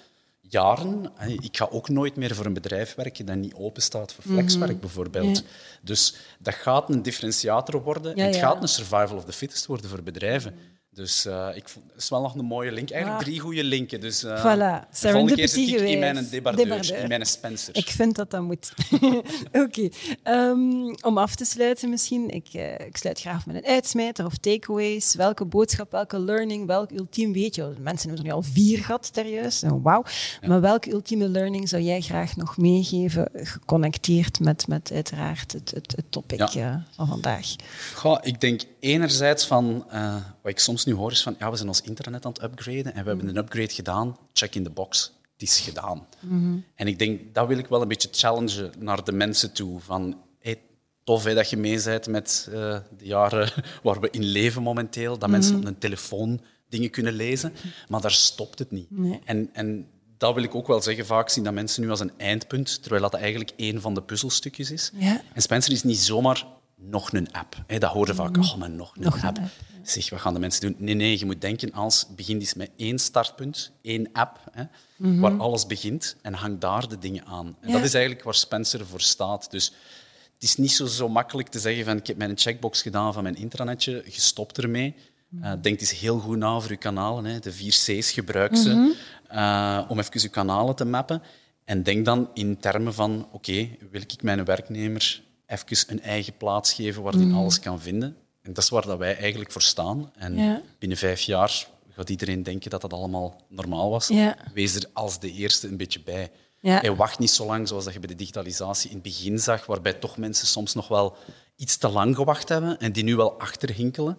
jaren. 0.53 1.12
Ik 1.41 1.57
ga 1.57 1.69
ook 1.71 1.88
nooit 1.88 2.17
meer 2.17 2.35
voor 2.35 2.47
een 2.47 2.53
bedrijf 2.53 2.95
werken 2.95 3.27
dat 3.27 3.37
niet 3.37 3.55
open 3.55 3.83
staat 3.83 4.12
voor 4.12 4.25
flexwerk, 4.25 4.71
mhm. 4.71 4.81
bijvoorbeeld. 4.81 5.43
Dus 5.83 6.15
dat 6.38 6.55
gaat 6.55 6.88
een 6.88 7.03
differentiator 7.03 7.83
worden. 7.83 8.15
en 8.15 8.27
het 8.27 8.37
gaat 8.37 8.62
een 8.62 8.69
survival 8.69 9.17
of 9.17 9.25
the 9.25 9.33
fittest 9.33 9.67
worden 9.67 9.91
voor 9.91 10.03
bedrijven. 10.03 10.55
Dus 10.95 11.27
uh, 11.27 11.49
ik 11.55 11.69
vond, 11.69 11.85
het 11.93 12.03
is 12.03 12.09
wel 12.09 12.21
nog 12.21 12.35
een 12.35 12.45
mooie 12.45 12.73
link. 12.73 12.91
Eigenlijk 12.91 13.23
ah. 13.23 13.29
drie 13.29 13.41
goede 13.41 13.65
linken. 13.65 14.01
Dus, 14.01 14.25
uh, 14.25 14.39
voilà. 14.39 14.89
De 15.01 15.11
volgende 15.11 15.35
keer 15.35 15.49
zit 15.49 15.69
ik 15.69 15.81
in 15.81 15.99
mijn 15.99 16.29
debardeur, 16.31 16.95
in 16.95 17.09
mijn 17.09 17.27
Spencer. 17.27 17.77
Ik 17.77 17.89
vind 17.89 18.17
dat 18.17 18.31
dat 18.31 18.43
moet. 18.43 18.73
Oké. 19.53 19.59
Okay. 19.59 19.93
Um, 20.25 20.95
om 21.03 21.19
af 21.19 21.35
te 21.35 21.45
sluiten 21.45 21.91
misschien. 21.91 22.31
Ik, 22.31 22.49
uh, 22.53 22.73
ik 22.73 22.97
sluit 22.97 23.21
graag 23.21 23.47
met 23.47 23.57
een 23.57 23.67
uitsmijter 23.67 24.25
of 24.25 24.37
takeaways. 24.37 25.15
Welke 25.15 25.45
boodschap, 25.45 25.91
welke 25.91 26.19
learning, 26.19 26.67
welk 26.67 26.91
ultiem 26.91 27.33
weet 27.33 27.55
je? 27.55 27.75
Mensen 27.79 28.09
hebben 28.09 28.27
er 28.27 28.33
nu 28.33 28.37
al 28.37 28.43
vier 28.53 28.79
gehad, 28.79 29.11
serieus. 29.15 29.63
Oh, 29.63 29.83
Wauw. 29.83 30.05
Ja. 30.41 30.49
Maar 30.49 30.61
welke 30.61 30.93
ultieme 30.93 31.29
learning 31.29 31.69
zou 31.69 31.83
jij 31.83 32.01
graag 32.01 32.37
nog 32.37 32.57
meegeven, 32.57 33.29
geconnecteerd 33.33 34.41
met, 34.41 34.67
met 34.67 34.91
uiteraard 34.93 35.53
het, 35.53 35.71
het, 35.71 35.93
het 35.97 36.05
topic 36.09 36.49
ja. 36.49 36.85
van 36.95 37.07
vandaag? 37.07 37.47
Goh, 37.95 38.19
ik 38.23 38.41
denk 38.41 38.63
enerzijds 38.81 39.47
van 39.47 39.85
wat 40.43 40.53
ik 40.53 40.59
soms 40.59 40.85
nu 40.85 40.93
hoor 40.93 41.11
is 41.11 41.23
van, 41.23 41.37
ja, 41.39 41.51
we 41.51 41.57
zijn 41.57 41.69
ons 41.69 41.81
internet 41.81 42.25
aan 42.25 42.33
het 42.33 42.43
upgraden 42.43 42.95
en 42.95 43.03
we 43.03 43.09
hebben 43.09 43.29
een 43.29 43.37
upgrade 43.37 43.73
gedaan, 43.73 44.17
check 44.33 44.55
in 44.55 44.63
the 44.63 44.71
box. 44.71 45.13
Het 45.33 45.43
is 45.43 45.61
gedaan. 45.61 46.07
Mm 46.21 46.65
En 46.75 46.87
ik 46.87 46.99
denk, 46.99 47.35
dat 47.35 47.47
wil 47.47 47.59
ik 47.59 47.67
wel 47.67 47.83
een 47.83 47.89
beetje 47.89 48.09
challengen 48.13 48.73
naar 48.79 49.05
de 49.05 49.13
mensen 49.13 49.53
toe. 49.53 49.81
Van, 49.81 50.21
hey, 50.39 50.61
tof 51.05 51.25
hè, 51.25 51.35
dat 51.35 51.51
je 51.51 51.57
mee 51.57 51.83
bent 51.83 52.07
met 52.07 52.49
uh, 52.51 52.55
de 52.99 53.05
jaren 53.05 53.53
waar 53.83 54.01
we 54.01 54.09
in 54.11 54.25
leven 54.25 54.63
momenteel, 54.63 55.19
dat 55.19 55.31
mensen 55.31 55.53
mhm. 55.55 55.63
op 55.63 55.69
een 55.69 55.79
telefoon 55.79 56.41
dingen 56.69 56.91
kunnen 56.91 57.13
lezen, 57.13 57.53
maar 57.89 58.01
daar 58.01 58.11
stopt 58.11 58.59
het 58.59 58.71
niet. 58.71 58.91
Nee. 58.91 59.21
En, 59.25 59.51
en 59.53 59.87
dat 60.17 60.35
wil 60.35 60.43
ik 60.43 60.55
ook 60.55 60.67
wel 60.67 60.83
zeggen. 60.83 61.07
Vaak 61.07 61.29
zien 61.29 61.45
dat 61.45 61.53
mensen 61.53 61.83
nu 61.83 61.91
als 61.91 62.01
een 62.01 62.13
eindpunt, 62.17 62.83
terwijl 62.83 63.03
dat 63.03 63.15
eigenlijk 63.15 63.53
één 63.57 63.81
van 63.81 63.95
de 63.95 64.03
puzzelstukjes 64.03 64.71
is. 64.71 64.91
Ja. 64.95 65.23
En 65.33 65.43
Spencer 65.43 65.73
is 65.73 65.83
niet 65.83 65.99
zomaar 65.99 66.47
nog 66.83 67.12
een 67.12 67.33
app. 67.33 67.57
He, 67.66 67.79
dat 67.79 67.90
horen 67.90 68.14
vaak, 68.14 68.37
oh, 68.37 68.57
maar 68.57 68.71
nog 68.71 68.97
een 68.97 69.03
nog 69.03 69.25
app. 69.25 69.37
Een 69.37 69.42
app 69.42 69.51
Zeg, 69.83 70.11
wat 70.11 70.21
gaan 70.21 70.35
de 70.35 70.40
mensen 70.40 70.61
doen? 70.61 70.75
Nee, 70.79 70.95
nee, 70.95 71.18
je 71.18 71.25
moet 71.25 71.40
denken 71.40 71.73
als 71.73 72.07
begin 72.16 72.38
eens 72.38 72.55
met 72.55 72.71
één 72.77 72.99
startpunt, 72.99 73.73
één 73.83 74.09
app, 74.12 74.38
hè, 74.53 74.62
mm 74.62 74.68
-hmm. 74.97 75.21
waar 75.21 75.37
alles 75.37 75.66
begint 75.66 76.16
en 76.23 76.35
hang 76.35 76.59
daar 76.59 76.88
de 76.88 76.99
dingen 76.99 77.25
aan. 77.25 77.57
En 77.61 77.68
ja. 77.68 77.73
dat 77.73 77.85
is 77.85 77.95
eigenlijk 77.95 78.25
waar 78.25 78.35
Spencer 78.35 78.87
voor 78.87 79.01
staat. 79.01 79.51
Dus 79.51 79.73
het 80.35 80.42
is 80.42 80.57
niet 80.57 80.73
zo, 80.73 80.87
zo 80.87 81.09
makkelijk 81.09 81.49
te 81.49 81.59
zeggen 81.59 81.85
van 81.85 81.97
ik 81.97 82.07
heb 82.07 82.16
mijn 82.16 82.38
checkbox 82.38 82.83
gedaan 82.83 83.12
van 83.12 83.23
mijn 83.23 83.37
intranetje, 83.37 84.03
gestopt 84.07 84.59
ermee. 84.59 84.95
Uh, 85.40 85.53
denk 85.61 85.81
eens 85.81 86.01
heel 86.01 86.18
goed 86.18 86.37
na 86.37 86.55
over 86.55 86.71
je 86.71 86.77
kanalen. 86.77 87.25
Hè. 87.25 87.38
De 87.38 87.53
vier 87.53 87.71
C's 87.73 88.11
gebruik 88.11 88.57
ze 88.57 88.68
mm 88.68 88.75
-hmm. 88.75 89.38
uh, 89.38 89.85
om 89.88 89.99
even 89.99 90.21
je 90.21 90.29
kanalen 90.29 90.75
te 90.75 90.85
mappen. 90.85 91.23
En 91.64 91.83
denk 91.83 92.05
dan 92.05 92.31
in 92.35 92.59
termen 92.59 92.95
van, 92.95 93.25
oké, 93.25 93.35
okay, 93.35 93.79
wil 93.90 94.01
ik 94.01 94.23
mijn 94.23 94.45
werknemer 94.45 95.23
even 95.53 95.91
een 95.91 96.03
eigen 96.03 96.37
plaats 96.37 96.73
geven 96.73 97.03
waar 97.03 97.12
hij 97.12 97.25
mm. 97.25 97.37
alles 97.37 97.61
kan 97.61 97.81
vinden? 97.81 98.17
En 98.43 98.53
dat 98.53 98.65
is 98.65 98.71
waar 98.71 98.87
dat 98.87 98.99
wij 98.99 99.17
eigenlijk 99.17 99.53
voor 99.53 99.62
staan. 99.62 100.12
En 100.17 100.37
ja. 100.37 100.62
binnen 100.79 100.99
vijf 100.99 101.21
jaar 101.21 101.67
gaat 101.91 102.11
iedereen 102.11 102.43
denken 102.43 102.71
dat 102.71 102.81
dat 102.81 102.93
allemaal 102.93 103.41
normaal 103.49 103.91
was. 103.91 104.09
Ja. 104.09 104.37
Wees 104.55 104.75
er 104.75 104.87
als 104.93 105.19
de 105.19 105.33
eerste 105.33 105.69
een 105.69 105.77
beetje 105.77 106.01
bij. 106.01 106.31
Ja. 106.61 106.83
En 106.83 106.97
wacht 106.97 107.19
niet 107.19 107.31
zo 107.31 107.47
lang 107.47 107.69
zoals 107.69 107.85
dat 107.85 107.93
je 107.93 107.99
bij 107.99 108.09
de 108.09 108.15
digitalisatie 108.15 108.88
in 108.88 108.95
het 108.95 109.05
begin 109.05 109.38
zag, 109.38 109.67
waarbij 109.67 109.93
toch 109.93 110.17
mensen 110.17 110.47
soms 110.47 110.75
nog 110.75 110.88
wel 110.88 111.17
iets 111.57 111.77
te 111.77 111.88
lang 111.88 112.17
gewacht 112.17 112.49
hebben 112.49 112.79
en 112.79 112.93
die 112.93 113.05
nu 113.05 113.17
wel 113.17 113.41
achterhinkelen. 113.41 114.19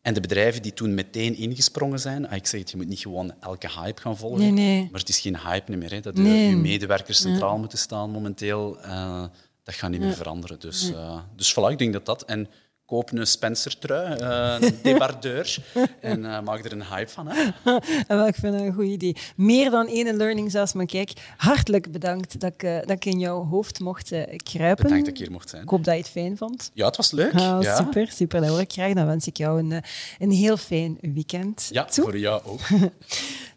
En 0.00 0.14
de 0.14 0.20
bedrijven 0.20 0.62
die 0.62 0.72
toen 0.72 0.94
meteen 0.94 1.36
ingesprongen 1.36 2.00
zijn, 2.00 2.28
ah, 2.28 2.36
ik 2.36 2.46
zeg 2.46 2.60
het, 2.60 2.70
je 2.70 2.76
moet 2.76 2.88
niet 2.88 2.98
gewoon 2.98 3.34
elke 3.40 3.68
hype 3.70 4.00
gaan 4.00 4.16
volgen, 4.16 4.40
nee, 4.40 4.50
nee. 4.50 4.88
maar 4.90 5.00
het 5.00 5.08
is 5.08 5.20
geen 5.20 5.38
hype 5.38 5.76
meer. 5.76 5.90
Hè, 5.90 6.00
dat 6.00 6.14
nee. 6.14 6.48
je 6.48 6.56
medewerkers 6.56 7.20
centraal 7.20 7.58
moeten 7.58 7.78
staan 7.78 8.10
momenteel. 8.10 8.78
Uh, 8.84 9.24
dat 9.70 9.78
gaat 9.78 9.90
niet 9.90 10.00
meer 10.00 10.14
veranderen. 10.14 10.60
Dus, 10.60 10.90
uh, 10.90 11.18
dus 11.36 11.52
voilà, 11.52 11.70
ik 11.70 11.78
denk 11.78 11.92
dat 11.92 12.06
dat... 12.06 12.24
En 12.24 12.48
koop 12.86 13.12
een 13.12 13.26
Spencer-trui, 13.26 14.20
uh, 14.20 14.68
een 14.68 14.78
debardeur, 14.82 15.56
en 16.00 16.20
uh, 16.20 16.40
maak 16.40 16.64
er 16.64 16.72
een 16.72 16.84
hype 16.84 17.10
van. 17.10 17.28
Hè? 17.28 17.50
Wel, 18.16 18.26
ik 18.26 18.34
vind 18.34 18.52
dat 18.52 18.62
een 18.62 18.72
goed 18.72 18.84
idee. 18.84 19.16
Meer 19.36 19.70
dan 19.70 19.86
één 19.86 20.16
learning 20.16 20.50
zelfs, 20.50 20.72
maar 20.72 20.86
kijk, 20.86 21.12
hartelijk 21.36 21.92
bedankt 21.92 22.40
dat 22.40 22.52
ik, 22.52 22.62
uh, 22.62 22.78
dat 22.78 22.90
ik 22.90 23.04
in 23.04 23.18
jouw 23.18 23.44
hoofd 23.44 23.80
mocht 23.80 24.08
kruipen. 24.42 24.84
Bedankt 24.84 25.04
dat 25.04 25.14
ik 25.14 25.20
hier 25.20 25.30
mocht 25.30 25.48
zijn. 25.48 25.62
Ik 25.62 25.68
hoop 25.68 25.84
dat 25.84 25.94
je 25.94 26.00
het 26.00 26.10
fijn 26.10 26.36
vond. 26.36 26.70
Ja, 26.74 26.86
het 26.86 26.96
was 26.96 27.10
leuk. 27.10 27.34
Ah, 27.34 27.62
ja. 27.62 27.76
Super, 27.76 28.08
super. 28.08 28.40
Dat 28.40 28.48
hoor 28.48 28.60
ik 28.60 28.72
graag. 28.72 28.92
Dan 28.92 29.06
wens 29.06 29.26
ik 29.26 29.36
jou 29.36 29.58
een, 29.58 29.82
een 30.18 30.30
heel 30.30 30.56
fijn 30.56 30.98
weekend. 31.00 31.68
Ja, 31.72 31.84
toe. 31.84 32.04
voor 32.04 32.18
jou 32.18 32.42
ook. 32.44 32.60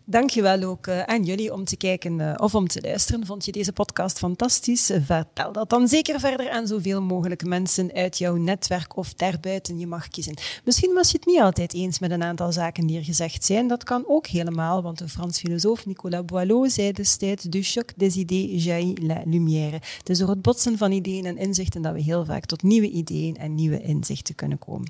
Dankjewel 0.06 0.63
ook 0.63 0.88
uh, 0.88 1.02
aan 1.02 1.24
jullie 1.24 1.54
om 1.54 1.66
te 1.66 1.78
kijken 1.78 2.20
uh, 2.20 2.34
of 2.38 2.56
om 2.56 2.68
te 2.68 2.82
luisteren. 2.82 3.26
Vond 3.26 3.46
je 3.46 3.52
deze 3.52 3.74
podcast 3.74 4.18
fantastisch? 4.18 4.92
Vertel 5.02 5.52
dat 5.52 5.70
dan 5.70 5.88
zeker 5.88 6.20
verder 6.20 6.50
aan 6.50 6.68
zoveel 6.68 7.02
mogelijk 7.02 7.46
mensen 7.46 7.94
uit 7.94 8.18
jouw 8.18 8.36
netwerk 8.36 8.98
of 8.98 9.13
daarbuiten. 9.13 9.80
Je 9.80 9.88
mag 9.88 10.08
kiezen. 10.08 10.34
Misschien 10.63 10.94
was 10.94 11.12
je 11.12 11.18
het 11.18 11.26
niet 11.26 11.39
altijd 11.39 11.74
eens 11.74 12.00
met 12.00 12.12
een 12.12 12.24
aantal 12.24 12.52
zaken 12.52 12.88
die 12.88 12.98
er 12.98 13.04
gezegd 13.04 13.46
zijn. 13.46 13.68
Dat 13.68 13.84
kan 13.84 14.04
ook 14.08 14.28
helemaal, 14.28 14.82
want 14.82 15.02
een 15.02 15.10
Frans 15.10 15.39
filosoof, 15.39 15.86
Nicolas 15.86 16.26
Boileau, 16.26 16.70
zei 16.70 16.92
destijds 16.92 17.44
du 17.44 17.62
choc 17.62 17.89
des 17.96 18.16
idées 18.16 18.63
jaillit 18.63 19.04
la 19.04 19.22
lumière. 19.26 19.80
Het 19.98 20.10
is 20.10 20.18
door 20.18 20.30
het 20.30 20.42
botsen 20.42 20.78
van 20.78 20.92
ideeën 20.92 21.26
en 21.26 21.38
inzichten 21.38 21.82
dat 21.82 21.94
we 21.94 22.02
heel 22.02 22.26
vaak 22.26 22.46
tot 22.46 22.63
nieuwe 22.63 22.89
ideeën 22.89 23.38
en 23.38 23.56
nieuwe 23.56 23.82
inzichten 23.82 24.36
kunnen 24.36 24.60
komen. 24.60 24.89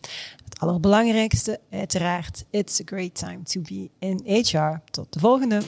Het 0.54 0.62
allerbelangrijkste, 0.62 1.60
uiteraard, 1.70 2.46
it's 2.50 2.82
a 2.82 2.84
great 2.86 3.16
time 3.16 3.44
to 3.44 3.62
be 3.62 3.90
in 4.00 4.22
HR. 4.26 4.82
Tot 4.92 5.14
de 5.14 5.20
volgende! 5.20 5.62